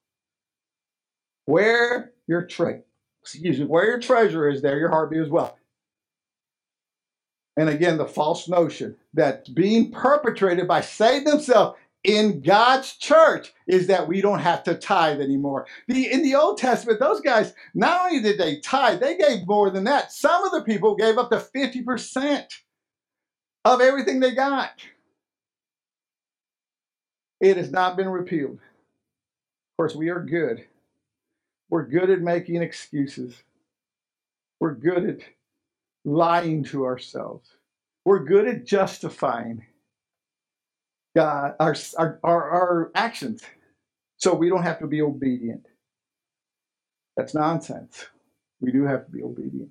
Where 1.47 2.13
your 2.27 2.47
tre- 2.47 2.83
excuse 3.23 3.59
me, 3.61 3.67
where 3.67 3.87
your 3.87 4.01
treasure 4.01 4.49
is, 4.49 4.63
there 4.63 4.79
your 4.79 4.91
heart 4.91 5.11
be 5.11 5.19
as 5.19 5.29
well. 5.29 5.59
And 7.57 7.69
again, 7.69 7.99
the 7.99 8.07
false 8.07 8.49
notion 8.49 8.97
that's 9.15 9.49
being 9.49 9.93
perpetrated 9.93 10.69
by 10.69 10.81
Satan 10.83 11.31
himself 11.33 11.77
in 12.03 12.41
God's 12.41 12.97
church 12.97 13.53
is 13.67 13.87
that 13.89 14.09
we 14.09 14.21
don't 14.21 14.39
have 14.39 14.63
to 14.65 14.75
tithe 14.75 15.21
anymore. 15.21 15.67
The, 15.87 16.11
in 16.11 16.23
the 16.23 16.35
Old 16.35 16.59
Testament, 16.59 16.99
those 16.99 17.21
guys, 17.21 17.53
not 17.75 18.07
only 18.07 18.23
did 18.23 18.39
they 18.39 18.61
tithe, 18.61 19.01
they 19.01 19.17
gave 19.17 19.47
more 19.47 19.71
than 19.71 19.85
that. 19.85 20.13
Some 20.13 20.45
of 20.45 20.53
the 20.53 20.63
people 20.63 20.95
gave 20.95 21.19
up 21.19 21.31
to 21.31 21.37
50% 21.37 22.47
of 23.65 23.81
everything 23.81 24.21
they 24.21 24.33
got. 24.33 24.71
It 27.41 27.57
has 27.57 27.71
not 27.71 27.97
been 27.97 28.09
repealed. 28.09 28.59
Of 28.59 29.77
course, 29.77 29.95
we 29.95 30.09
are 30.09 30.21
good. 30.21 30.65
We're 31.69 31.87
good 31.87 32.11
at 32.11 32.21
making 32.21 32.63
excuses. 32.63 33.43
We're 34.59 34.75
good 34.75 35.09
at 35.09 35.19
lying 36.05 36.65
to 36.65 36.85
ourselves. 36.85 37.51
We're 38.05 38.25
good 38.25 38.49
at 38.49 38.65
justifying 38.65 39.65
God, 41.17 41.55
our, 41.59 41.75
our, 41.99 42.21
our, 42.23 42.51
our 42.51 42.93
actions 42.95 43.43
so 44.17 44.35
we 44.35 44.49
don't 44.49 44.63
have 44.63 44.79
to 44.81 44.87
be 44.87 45.03
obedient. 45.03 45.67
That's 47.17 47.35
nonsense. 47.35 48.07
We 48.61 48.71
do 48.71 48.85
have 48.85 49.07
to 49.07 49.11
be 49.11 49.23
obedient 49.23 49.71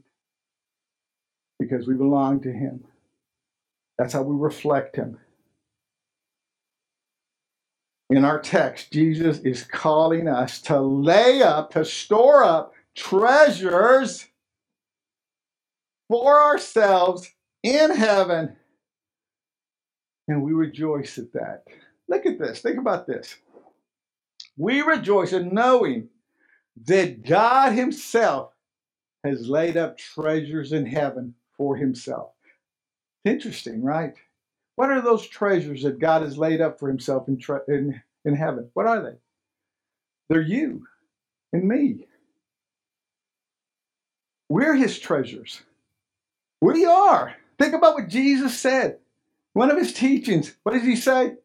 because 1.60 1.88
we 1.88 1.94
belong 1.94 2.42
to 2.42 2.52
Him. 2.52 2.84
That's 3.98 4.14
how 4.14 4.24
we 4.24 4.36
reflect 4.36 4.96
Him. 4.96 5.18
In 8.10 8.26
our 8.26 8.40
text, 8.40 8.92
Jesus 8.92 9.40
is 9.40 9.64
calling 9.64 10.28
us 10.28 10.62
to 10.64 10.80
lay 10.82 11.44
up, 11.44 11.72
to 11.72 11.86
store 11.86 12.44
up 12.44 12.74
treasures 12.96 14.28
for 16.10 16.42
ourselves 16.42 17.30
in 17.62 17.92
heaven 17.96 18.56
and 20.30 20.44
we 20.44 20.54
rejoice 20.54 21.18
at 21.18 21.34
that. 21.34 21.64
Look 22.08 22.26
at 22.26 22.40
this. 22.40 22.62
Think 22.62 22.78
about 22.78 23.08
this. 23.08 23.36
We 24.58 24.82
rejoice 24.82 25.34
in 25.34 25.54
knowing 25.54 26.10
that 26.86 27.26
God 27.26 27.74
Himself 27.74 28.54
has 29.24 29.50
laid 29.50 29.76
up 29.76 29.98
treasures 29.98 30.72
in 30.72 30.86
heaven 30.86 31.34
for 31.58 31.76
Himself. 31.76 32.32
Interesting, 33.26 33.84
right? 33.84 34.14
What 34.76 34.92
are 34.92 35.02
those 35.02 35.28
treasures 35.28 35.84
that 35.84 36.00
God 36.00 36.22
has 36.22 36.38
laid 36.38 36.62
up 36.62 36.80
for 36.80 36.88
Himself 36.88 37.28
in, 37.28 37.38
tre- 37.38 37.60
in, 37.68 38.02
in 38.24 38.36
heaven? 38.36 38.70
What 38.74 38.86
are 38.86 39.02
they? 39.02 39.18
They're 40.30 40.42
you 40.42 40.86
and 41.52 41.68
me. 41.68 42.06
We're 44.48 44.76
His 44.76 45.00
treasures. 45.00 45.62
We 46.62 46.86
are. 46.86 47.36
Think 47.58 47.74
about 47.74 47.96
what 47.96 48.10
Jesus 48.10 48.58
said. 48.58 49.00
One 49.54 49.72
of 49.72 49.78
his 49.78 49.94
teachings, 49.94 50.56
what 50.64 50.74
does 50.74 50.84
he 50.84 50.96
say? 50.96 51.36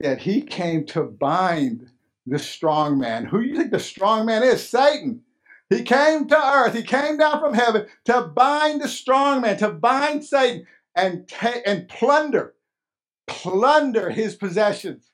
That 0.00 0.20
he 0.20 0.42
came 0.42 0.84
to 0.86 1.02
bind 1.02 1.90
the 2.26 2.38
strong 2.38 2.98
man. 2.98 3.24
Who 3.24 3.42
do 3.42 3.48
you 3.48 3.56
think 3.56 3.70
the 3.70 3.80
strong 3.80 4.26
man 4.26 4.42
is? 4.42 4.68
Satan. 4.68 5.22
He 5.70 5.82
came 5.82 6.26
to 6.28 6.36
earth, 6.36 6.74
he 6.74 6.82
came 6.82 7.18
down 7.18 7.40
from 7.40 7.52
heaven 7.52 7.86
to 8.06 8.22
bind 8.22 8.80
the 8.80 8.88
strong 8.88 9.42
man, 9.42 9.58
to 9.58 9.68
bind 9.68 10.24
Satan 10.24 10.66
and, 10.94 11.28
ta- 11.28 11.60
and 11.66 11.88
plunder, 11.88 12.54
plunder 13.26 14.08
his 14.10 14.34
possessions. 14.34 15.10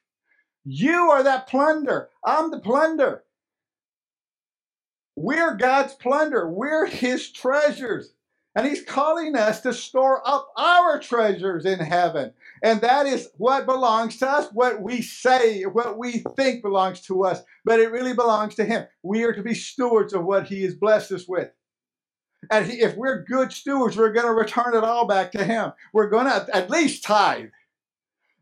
You 0.65 1.11
are 1.11 1.25
that 1.25 1.49
plunder. 1.49 2.09
I'm 2.25 2.51
the 2.51 2.61
plunder. 2.61 3.25
We're 5.17 5.57
God's 5.57 5.95
plunder. 5.95 6.49
We're 6.49 6.87
his 6.87 7.31
treasures. 7.31 8.13
And 8.57 8.67
he's 8.67 8.85
calling 8.85 9.35
us 9.35 9.61
to 9.63 9.75
store 9.75 10.23
up 10.27 10.53
our 10.57 11.01
treasures 11.01 11.67
in 11.67 11.81
heaven. 11.81 12.33
And 12.63 12.81
that 12.83 13.07
is 13.07 13.29
what 13.37 13.67
belongs 13.67 14.17
to 14.19 14.29
us, 14.29 14.49
what 14.53 14.81
we 14.81 15.03
say, 15.03 15.63
what 15.63 15.99
we 15.99 16.25
think 16.37 16.63
belongs 16.63 17.01
to 17.03 17.25
us, 17.25 17.43
but 17.65 17.81
it 17.81 17.91
really 17.91 18.15
belongs 18.15 18.55
to 18.57 18.65
him. 18.65 18.87
We 19.03 19.25
are 19.25 19.33
to 19.33 19.43
be 19.43 19.55
stewards 19.55 20.15
of 20.15 20.25
what 20.25 20.47
he 20.47 20.63
has 20.63 20.75
blessed 20.75 21.13
us 21.13 21.27
with. 21.27 21.51
And 22.51 22.71
if 22.71 22.95
we're 22.97 23.25
good 23.25 23.53
stewards, 23.53 23.97
we're 23.97 24.13
going 24.13 24.27
to 24.27 24.33
return 24.33 24.77
it 24.77 24.85
all 24.85 25.07
back 25.07 25.33
to 25.33 25.45
him. 25.45 25.73
We're 25.93 26.11
going 26.11 26.27
to 26.27 26.47
at 26.55 26.71
least 26.71 27.03
tithe. 27.03 27.49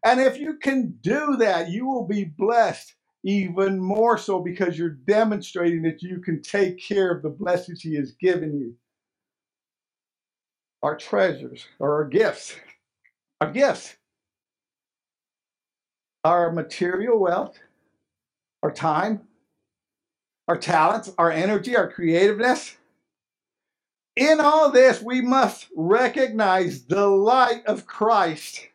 And 0.04 0.20
if 0.20 0.36
you 0.36 0.58
can 0.58 0.98
do 1.00 1.36
that, 1.38 1.70
you 1.70 1.86
will 1.86 2.06
be 2.06 2.24
blessed 2.24 2.94
even 3.24 3.78
more 3.80 4.18
so 4.18 4.40
because 4.40 4.76
you're 4.76 4.90
demonstrating 4.90 5.82
that 5.82 6.02
you 6.02 6.20
can 6.20 6.42
take 6.42 6.82
care 6.82 7.12
of 7.12 7.22
the 7.22 7.30
blessings 7.30 7.80
he 7.80 7.94
has 7.94 8.12
given 8.20 8.58
you 8.58 8.74
our 10.82 10.96
treasures 10.96 11.66
or 11.78 11.94
our 11.94 12.04
gifts. 12.04 12.56
Our 13.40 13.50
gifts. 13.50 13.96
Our 16.24 16.52
material 16.52 17.18
wealth, 17.18 17.58
our 18.62 18.70
time, 18.70 19.22
our 20.46 20.56
talents, 20.56 21.12
our 21.18 21.30
energy, 21.30 21.76
our 21.76 21.90
creativeness. 21.90 22.76
In 24.14 24.40
all 24.40 24.70
this, 24.70 25.02
we 25.02 25.20
must 25.20 25.68
recognize 25.74 26.84
the 26.84 27.06
light 27.06 27.66
of 27.66 27.86
Christ 27.86 28.68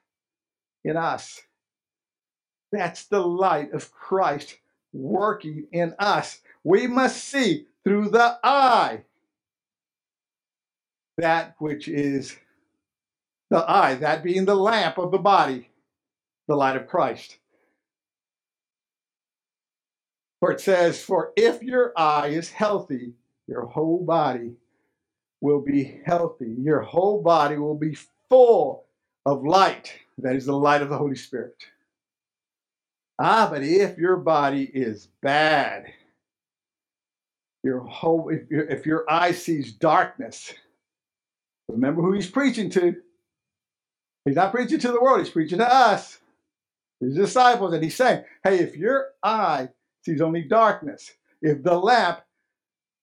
in 0.84 0.98
us. 0.98 1.42
That's 2.72 3.06
the 3.06 3.26
light 3.26 3.72
of 3.72 3.92
Christ 3.92 4.58
working 4.92 5.68
in 5.72 5.94
us. 6.00 6.42
We 6.64 6.88
must 6.88 7.24
see 7.24 7.68
through 7.84 8.10
the 8.10 8.40
eye 8.44 9.04
that 11.18 11.56
which 11.60 11.88
is 11.88 12.36
The 13.52 13.66
eye, 13.72 13.96
that 13.96 14.24
being 14.24 14.46
the 14.46 14.56
lamp 14.56 15.00
of 15.00 15.12
the 15.14 15.20
body, 15.20 15.72
the 16.50 16.56
light 16.58 16.78
of 16.78 16.88
Christ. 16.88 17.38
For 20.40 20.52
it 20.52 20.62
says, 20.62 21.02
For 21.04 21.34
if 21.38 21.64
your 21.64 21.94
eye 21.98 22.30
is 22.30 22.50
healthy, 22.52 23.14
your 23.48 23.66
whole 23.66 24.06
body 24.06 24.54
will 25.42 25.62
be 25.62 26.02
healthy. 26.06 26.56
Your 26.60 26.82
whole 26.82 27.22
body 27.22 27.58
will 27.58 27.78
be 27.78 27.98
full 28.30 28.86
of 29.26 29.46
light. 29.46 29.94
That 30.20 30.36
is 30.36 30.46
the 30.48 30.58
light 30.58 30.82
of 30.82 30.90
the 30.90 30.98
Holy 30.98 31.16
Spirit. 31.16 31.56
Ah, 33.20 33.50
but 33.52 33.64
if 33.64 33.98
your 33.98 34.18
body 34.18 34.66
is 34.74 35.10
bad, 35.22 35.86
your 37.64 37.82
whole 37.82 38.30
if 38.30 38.50
your, 38.52 38.66
if 38.66 38.86
your 38.86 39.06
eye 39.10 39.32
sees 39.34 39.74
darkness, 39.74 40.54
remember 41.68 42.02
who 42.02 42.14
he's 42.14 42.30
preaching 42.30 42.70
to. 42.72 42.96
He's 44.26 44.36
not 44.36 44.52
preaching 44.52 44.80
to 44.80 44.92
the 44.92 45.02
world, 45.02 45.20
he's 45.20 45.30
preaching 45.30 45.60
to 45.60 45.74
us, 45.74 46.20
his 47.00 47.16
disciples, 47.16 47.74
and 47.74 47.84
he's 47.84 47.96
saying, 47.96 48.24
Hey, 48.44 48.60
if 48.60 48.76
your 48.76 49.08
eye 49.24 49.70
sees 50.04 50.22
only 50.22 50.44
darkness, 50.44 51.14
if 51.42 51.64
the 51.64 51.78
lamp 51.78 52.22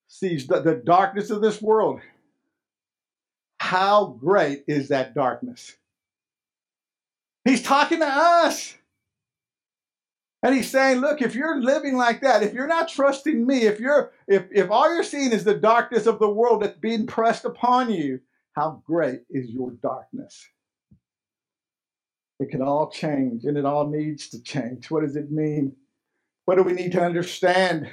sees 0.08 0.46
the, 0.46 0.60
the 0.60 0.74
darkness 0.74 1.30
of 1.30 1.40
this 1.40 1.62
world, 1.62 2.00
how 3.58 4.16
great 4.20 4.64
is 4.66 4.88
that 4.88 5.14
darkness? 5.14 5.76
He's 7.44 7.62
talking 7.62 8.00
to 8.00 8.06
us. 8.06 8.74
And 10.42 10.54
he's 10.54 10.70
saying, 10.70 11.00
look, 11.00 11.22
if 11.22 11.34
you're 11.34 11.62
living 11.62 11.96
like 11.96 12.20
that, 12.20 12.42
if 12.42 12.52
you're 12.52 12.66
not 12.66 12.88
trusting 12.88 13.46
me, 13.46 13.62
if 13.62 13.80
you're 13.80 14.12
if 14.28 14.44
if 14.52 14.70
all 14.70 14.92
you're 14.92 15.02
seeing 15.02 15.32
is 15.32 15.44
the 15.44 15.54
darkness 15.54 16.04
of 16.04 16.18
the 16.18 16.28
world 16.28 16.62
that's 16.62 16.78
being 16.78 17.06
pressed 17.06 17.46
upon 17.46 17.90
you, 17.90 18.20
how 18.54 18.82
great 18.86 19.20
is 19.30 19.50
your 19.50 19.72
darkness? 19.82 20.46
It 22.40 22.50
can 22.50 22.62
all 22.62 22.90
change 22.90 23.44
and 23.44 23.56
it 23.56 23.64
all 23.64 23.86
needs 23.88 24.28
to 24.30 24.42
change. 24.42 24.90
What 24.90 25.02
does 25.02 25.16
it 25.16 25.30
mean? 25.30 25.74
What 26.46 26.56
do 26.56 26.62
we 26.62 26.72
need 26.72 26.92
to 26.92 27.02
understand? 27.02 27.88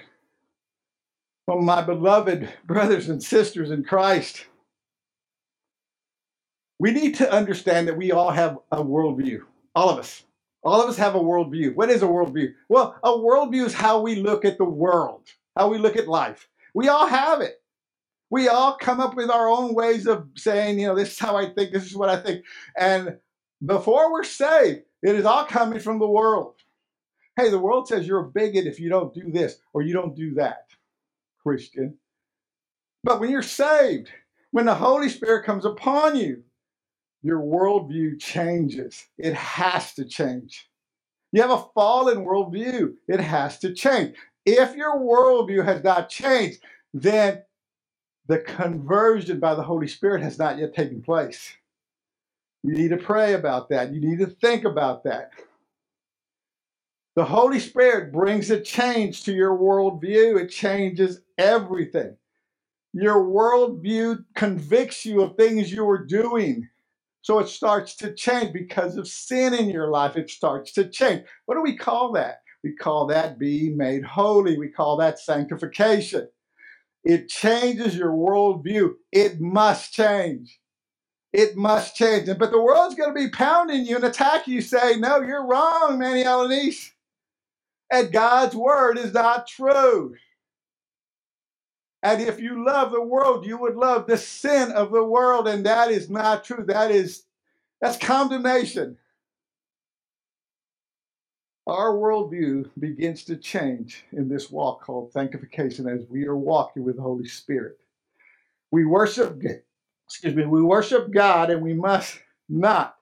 Well, 1.47 1.61
my 1.61 1.81
beloved 1.81 2.49
brothers 2.65 3.09
and 3.09 3.21
sisters 3.21 3.71
in 3.71 3.83
Christ, 3.83 4.45
we 6.79 6.91
need 6.91 7.15
to 7.15 7.31
understand 7.31 7.87
that 7.87 7.97
we 7.97 8.11
all 8.11 8.31
have 8.31 8.57
a 8.71 8.83
worldview. 8.83 9.41
All 9.75 9.89
of 9.89 9.99
us. 9.99 10.23
All 10.63 10.81
of 10.81 10.89
us 10.89 10.97
have 10.97 11.15
a 11.15 11.19
worldview. 11.19 11.73
What 11.75 11.89
is 11.89 12.03
a 12.03 12.07
worldview? 12.07 12.53
Well, 12.69 12.95
a 13.03 13.09
worldview 13.09 13.65
is 13.65 13.73
how 13.73 14.01
we 14.01 14.15
look 14.15 14.45
at 14.45 14.57
the 14.57 14.65
world, 14.65 15.27
how 15.55 15.69
we 15.69 15.77
look 15.79 15.97
at 15.97 16.07
life. 16.07 16.47
We 16.73 16.87
all 16.87 17.07
have 17.07 17.41
it. 17.41 17.60
We 18.31 18.47
all 18.47 18.77
come 18.77 18.99
up 18.99 19.15
with 19.15 19.29
our 19.29 19.49
own 19.49 19.75
ways 19.75 20.07
of 20.07 20.27
saying, 20.35 20.79
you 20.79 20.87
know, 20.87 20.95
this 20.95 21.11
is 21.11 21.19
how 21.19 21.35
I 21.35 21.49
think, 21.49 21.71
this 21.71 21.85
is 21.85 21.95
what 21.95 22.09
I 22.09 22.15
think. 22.15 22.45
And 22.77 23.17
before 23.63 24.11
we're 24.11 24.23
saved, 24.23 24.81
it 25.03 25.15
is 25.15 25.25
all 25.25 25.45
coming 25.45 25.79
from 25.79 25.99
the 25.99 26.07
world. 26.07 26.55
Hey, 27.35 27.49
the 27.49 27.59
world 27.59 27.87
says 27.87 28.07
you're 28.07 28.25
a 28.25 28.31
bigot 28.31 28.67
if 28.67 28.79
you 28.79 28.89
don't 28.89 29.13
do 29.13 29.31
this 29.31 29.57
or 29.73 29.81
you 29.81 29.93
don't 29.93 30.15
do 30.15 30.33
that, 30.35 30.67
Christian. 31.43 31.97
But 33.03 33.19
when 33.19 33.29
you're 33.29 33.41
saved, 33.41 34.09
when 34.51 34.65
the 34.65 34.75
Holy 34.75 35.09
Spirit 35.09 35.45
comes 35.45 35.65
upon 35.65 36.15
you, 36.15 36.43
your 37.23 37.39
worldview 37.39 38.19
changes. 38.19 39.05
It 39.17 39.33
has 39.33 39.93
to 39.95 40.05
change. 40.05 40.67
You 41.31 41.41
have 41.41 41.51
a 41.51 41.65
fallen 41.73 42.25
worldview, 42.25 42.93
it 43.07 43.19
has 43.19 43.59
to 43.59 43.73
change. 43.73 44.15
If 44.45 44.75
your 44.75 44.99
worldview 44.99 45.63
has 45.63 45.83
not 45.83 46.09
changed, 46.09 46.59
then 46.93 47.41
the 48.27 48.39
conversion 48.39 49.39
by 49.39 49.55
the 49.55 49.63
Holy 49.63 49.87
Spirit 49.87 50.23
has 50.23 50.39
not 50.39 50.57
yet 50.59 50.75
taken 50.75 51.01
place. 51.01 51.53
You 52.63 52.73
need 52.73 52.89
to 52.89 52.97
pray 52.97 53.33
about 53.33 53.69
that. 53.69 53.93
You 53.93 54.01
need 54.01 54.19
to 54.19 54.27
think 54.27 54.65
about 54.65 55.03
that. 55.05 55.31
The 57.15 57.25
Holy 57.25 57.59
Spirit 57.59 58.13
brings 58.13 58.51
a 58.51 58.61
change 58.61 59.23
to 59.25 59.33
your 59.33 59.57
worldview, 59.57 60.41
it 60.41 60.49
changes 60.49 61.21
everything. 61.37 62.17
Your 62.93 63.23
worldview 63.23 64.25
convicts 64.35 65.05
you 65.05 65.21
of 65.21 65.37
things 65.37 65.71
you 65.71 65.87
are 65.89 66.05
doing. 66.05 66.69
So 67.21 67.39
it 67.39 67.49
starts 67.49 67.95
to 67.97 68.13
change 68.15 68.53
because 68.53 68.97
of 68.97 69.07
sin 69.07 69.53
in 69.53 69.69
your 69.69 69.89
life. 69.89 70.17
It 70.17 70.29
starts 70.29 70.73
to 70.73 70.89
change. 70.89 71.23
What 71.45 71.55
do 71.55 71.61
we 71.61 71.77
call 71.77 72.13
that? 72.13 72.41
We 72.63 72.75
call 72.75 73.07
that 73.07 73.39
being 73.39 73.77
made 73.77 74.03
holy. 74.03 74.57
We 74.57 74.69
call 74.69 74.97
that 74.97 75.19
sanctification. 75.19 76.27
It 77.03 77.29
changes 77.29 77.95
your 77.95 78.11
worldview. 78.11 78.93
It 79.11 79.41
must 79.41 79.93
change. 79.93 80.59
It 81.33 81.55
must 81.57 81.95
change. 81.95 82.27
But 82.39 82.51
the 82.51 82.61
world's 82.61 82.95
going 82.95 83.13
to 83.13 83.19
be 83.19 83.29
pounding 83.31 83.85
you 83.85 83.97
and 83.97 84.05
attacking 84.05 84.55
you, 84.55 84.61
say, 84.61 84.97
No, 84.97 85.21
you're 85.21 85.45
wrong, 85.47 85.99
Manny 85.99 86.23
Alaniz. 86.23 86.91
And 87.91 88.11
God's 88.13 88.55
word 88.55 88.97
is 88.97 89.13
not 89.13 89.47
true. 89.47 90.15
And 92.03 92.21
if 92.21 92.39
you 92.39 92.65
love 92.65 92.91
the 92.91 93.01
world, 93.01 93.45
you 93.45 93.57
would 93.57 93.75
love 93.75 94.07
the 94.07 94.17
sin 94.17 94.71
of 94.71 94.91
the 94.91 95.03
world, 95.03 95.47
and 95.47 95.65
that 95.65 95.91
is 95.91 96.09
not 96.09 96.43
true. 96.45 96.63
That 96.67 96.91
is 96.91 97.23
that's 97.81 97.97
condemnation. 97.97 98.97
Our 101.67 101.93
worldview 101.93 102.69
begins 102.79 103.23
to 103.25 103.37
change 103.37 104.03
in 104.13 104.27
this 104.27 104.49
walk 104.49 104.83
called 104.83 105.11
sanctification 105.11 105.87
as 105.87 106.05
we 106.09 106.25
are 106.25 106.35
walking 106.35 106.83
with 106.83 106.95
the 106.95 107.03
Holy 107.03 107.27
Spirit. 107.27 107.77
We 108.71 108.85
worship, 108.85 109.41
excuse 110.07 110.35
me, 110.35 110.45
we 110.45 110.63
worship 110.63 111.11
God, 111.11 111.51
and 111.51 111.61
we 111.61 111.73
must 111.73 112.19
not 112.49 112.95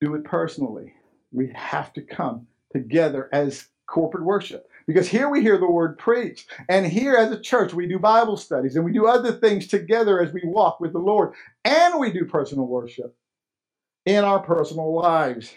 do 0.00 0.14
it 0.14 0.24
personally. 0.24 0.94
We 1.32 1.52
have 1.54 1.92
to 1.92 2.02
come 2.02 2.46
together 2.72 3.28
as 3.32 3.68
corporate 3.86 4.24
worship. 4.24 4.68
Because 4.86 5.08
here 5.08 5.28
we 5.28 5.42
hear 5.42 5.58
the 5.58 5.70
word 5.70 5.98
preached. 5.98 6.50
And 6.68 6.86
here 6.86 7.14
as 7.14 7.30
a 7.30 7.40
church, 7.40 7.74
we 7.74 7.86
do 7.86 7.98
Bible 7.98 8.36
studies 8.36 8.76
and 8.76 8.84
we 8.84 8.92
do 8.92 9.06
other 9.06 9.32
things 9.32 9.66
together 9.66 10.20
as 10.20 10.32
we 10.32 10.42
walk 10.44 10.80
with 10.80 10.92
the 10.92 10.98
Lord. 10.98 11.34
And 11.64 12.00
we 12.00 12.12
do 12.12 12.24
personal 12.24 12.66
worship 12.66 13.14
in 14.06 14.24
our 14.24 14.40
personal 14.40 14.94
lives. 14.94 15.52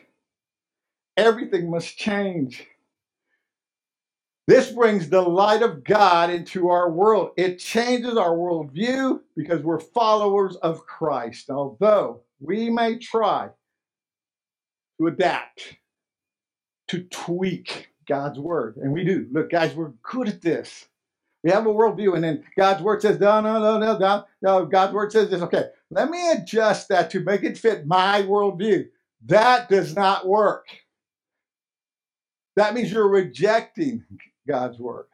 Everything 1.18 1.70
must 1.70 1.98
change. 1.98 2.68
This 4.48 4.72
brings 4.72 5.10
the 5.10 5.22
light 5.22 5.62
of 5.62 5.84
God 5.84 6.30
into 6.30 6.70
our 6.70 6.92
world. 6.92 7.32
It 7.38 7.60
changes 7.60 8.18
our 8.18 8.32
worldview 8.32 9.22
because 9.38 9.62
we're 9.62 9.80
followers 9.80 10.58
of 10.58 10.86
Christ. 10.86 11.50
Although 11.50 12.22
we 12.42 12.70
may 12.70 12.98
try 12.98 13.50
to 15.00 15.08
adapt, 15.08 15.78
to 16.90 17.04
tweak 17.06 17.90
God's 18.08 18.40
word. 18.40 18.78
And 18.78 18.92
we 18.92 19.04
do. 19.06 19.28
Look, 19.32 19.50
guys, 19.50 19.74
we're 19.74 19.94
good 20.04 20.28
at 20.28 20.42
this. 20.42 20.88
We 21.44 21.52
have 21.52 21.66
a 21.66 21.70
worldview, 21.70 22.16
and 22.16 22.24
then 22.24 22.44
God's 22.58 22.82
word 22.82 23.02
says, 23.02 23.20
no, 23.20 23.42
no, 23.42 23.60
no, 23.60 23.78
no, 23.78 23.98
no, 23.98 24.26
no. 24.42 24.66
God's 24.66 24.94
word 24.94 25.12
says 25.12 25.30
this. 25.30 25.42
Okay, 25.42 25.66
let 25.90 26.10
me 26.10 26.32
adjust 26.32 26.90
that 26.90 27.10
to 27.12 27.20
make 27.22 27.44
it 27.44 27.58
fit 27.58 27.86
my 27.86 28.22
worldview. 28.24 28.88
That 29.26 29.70
does 29.70 29.96
not 29.96 30.28
work. 30.28 30.68
That 32.56 32.74
means 32.74 32.92
you're 32.92 33.08
rejecting 33.08 34.04
God's 34.48 34.80
word. 34.80 35.06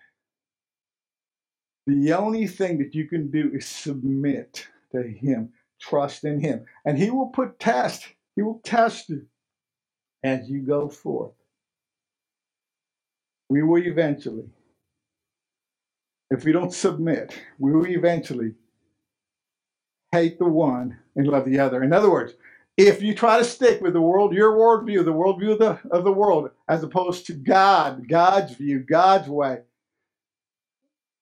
The 1.88 2.14
only 2.14 2.48
thing 2.48 2.78
that 2.80 2.94
you 2.94 3.08
can 3.08 3.32
do 3.32 3.52
is 3.54 3.66
submit 3.66 4.68
to 4.92 5.02
Him, 5.04 5.54
trust 5.80 6.24
in 6.24 6.40
Him, 6.40 6.66
and 6.86 6.98
He 6.98 7.10
will 7.10 7.28
put 7.28 7.60
test. 7.60 8.06
He 8.36 8.42
will 8.42 8.62
test 8.64 9.10
you 9.10 9.26
as 10.24 10.50
you 10.50 10.62
go 10.62 10.90
forth 10.90 11.34
we 13.50 13.64
will 13.64 13.82
eventually, 13.86 14.48
if 16.30 16.46
we 16.46 16.52
don't 16.52 16.74
submit, 16.74 17.40
we 17.58 17.72
will 17.72 17.88
eventually 17.88 18.54
hate 20.12 20.38
the 20.38 20.46
one 20.46 20.98
and 21.16 21.28
love 21.28 21.46
the 21.46 21.60
other. 21.60 21.84
In 21.84 21.92
other 21.92 22.12
words, 22.12 22.34
if 22.80 23.02
you 23.02 23.14
try 23.14 23.38
to 23.38 23.44
stick 23.44 23.82
with 23.82 23.94
the 23.94 24.02
world, 24.02 24.34
your 24.34 24.54
worldview, 24.54 25.04
the 25.04 25.14
worldview 25.14 25.54
of 25.54 25.60
the, 25.60 25.80
of 25.92 26.06
the 26.06 26.14
world, 26.14 26.50
as 26.70 26.84
opposed 26.84 27.28
to 27.28 27.34
God, 27.34 28.08
God's 28.08 28.56
view, 28.56 28.80
God's 28.80 29.28
way, 29.28 29.60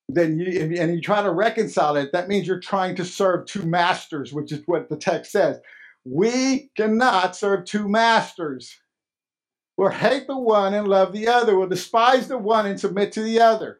then 0.09 0.39
you 0.39 0.77
and 0.79 0.95
you 0.95 1.01
try 1.01 1.23
to 1.23 1.31
reconcile 1.31 1.97
it, 1.97 2.11
that 2.13 2.29
means 2.29 2.47
you're 2.47 2.59
trying 2.59 2.95
to 2.95 3.05
serve 3.05 3.45
two 3.45 3.63
masters, 3.63 4.31
which 4.31 4.51
is 4.51 4.61
what 4.67 4.87
the 4.89 4.95
text 4.97 5.31
says. 5.31 5.59
We 6.05 6.69
cannot 6.77 7.35
serve 7.35 7.65
two 7.65 7.89
masters 7.89 8.77
will 9.77 9.89
hate 9.89 10.27
the 10.27 10.37
one 10.37 10.73
and 10.73 10.87
love 10.87 11.13
the 11.13 11.27
other, 11.27 11.57
will 11.57 11.67
despise 11.67 12.27
the 12.27 12.37
one 12.37 12.65
and 12.65 12.79
submit 12.79 13.11
to 13.13 13.23
the 13.23 13.39
other. 13.39 13.79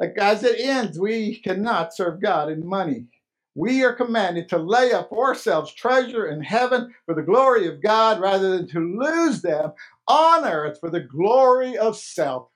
Like 0.00 0.16
as 0.18 0.44
it 0.44 0.60
ends, 0.60 0.98
we 0.98 1.36
cannot 1.40 1.94
serve 1.94 2.20
God 2.22 2.50
in 2.50 2.66
money. 2.66 3.06
We 3.54 3.84
are 3.84 3.92
commanded 3.92 4.48
to 4.50 4.58
lay 4.58 4.92
up 4.92 5.08
for 5.08 5.26
ourselves 5.26 5.74
treasure 5.74 6.28
in 6.28 6.40
heaven 6.40 6.94
for 7.04 7.14
the 7.14 7.22
glory 7.22 7.66
of 7.66 7.82
God 7.82 8.20
rather 8.20 8.56
than 8.56 8.68
to 8.68 8.78
lose 8.78 9.42
them 9.42 9.72
on 10.06 10.44
earth 10.44 10.78
for 10.78 10.88
the 10.88 11.00
glory 11.00 11.76
of 11.76 11.96
self. 11.96 12.48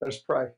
Let's 0.00 0.18
pray. 0.18 0.48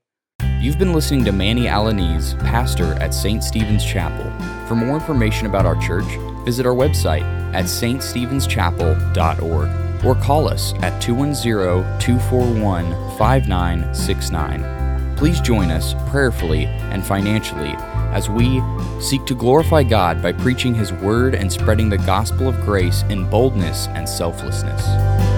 You've 0.61 0.79
been 0.79 0.95
listening 0.95 1.27
to 1.27 1.33
Manny 1.33 1.67
Alaniz, 1.67 2.39
pastor 2.41 2.95
at 2.95 3.13
St. 3.13 3.45
Stephen's 3.45 3.85
Chapel. 3.85 4.25
For 4.67 4.75
more 4.75 4.95
information 4.95 5.47
about 5.47 5.67
our 5.67 5.79
church, 5.83 6.07
visit 6.47 6.65
our 6.65 6.75
website 6.75 7.25
at 7.55 7.67
ststephenschapel.org 7.67 10.05
or 10.05 10.15
call 10.15 10.49
us 10.49 10.73
at 10.81 10.99
210 11.03 12.01
241 12.01 13.19
5969. 13.19 15.17
Please 15.17 15.41
join 15.41 15.71
us 15.71 15.95
prayerfully 16.09 16.65
and 16.65 17.05
financially 17.05 17.77
as 18.15 18.31
we 18.31 18.63
seek 19.01 19.27
to 19.27 19.35
glorify 19.35 19.83
God 19.83 20.23
by 20.23 20.33
preaching 20.33 20.75
His 20.75 20.93
Word 20.93 21.35
and 21.35 21.53
spreading 21.53 21.91
the 21.91 21.99
gospel 21.99 22.49
of 22.49 22.59
grace 22.63 23.03
in 23.11 23.29
boldness 23.29 23.89
and 23.89 24.09
selflessness. 24.09 25.34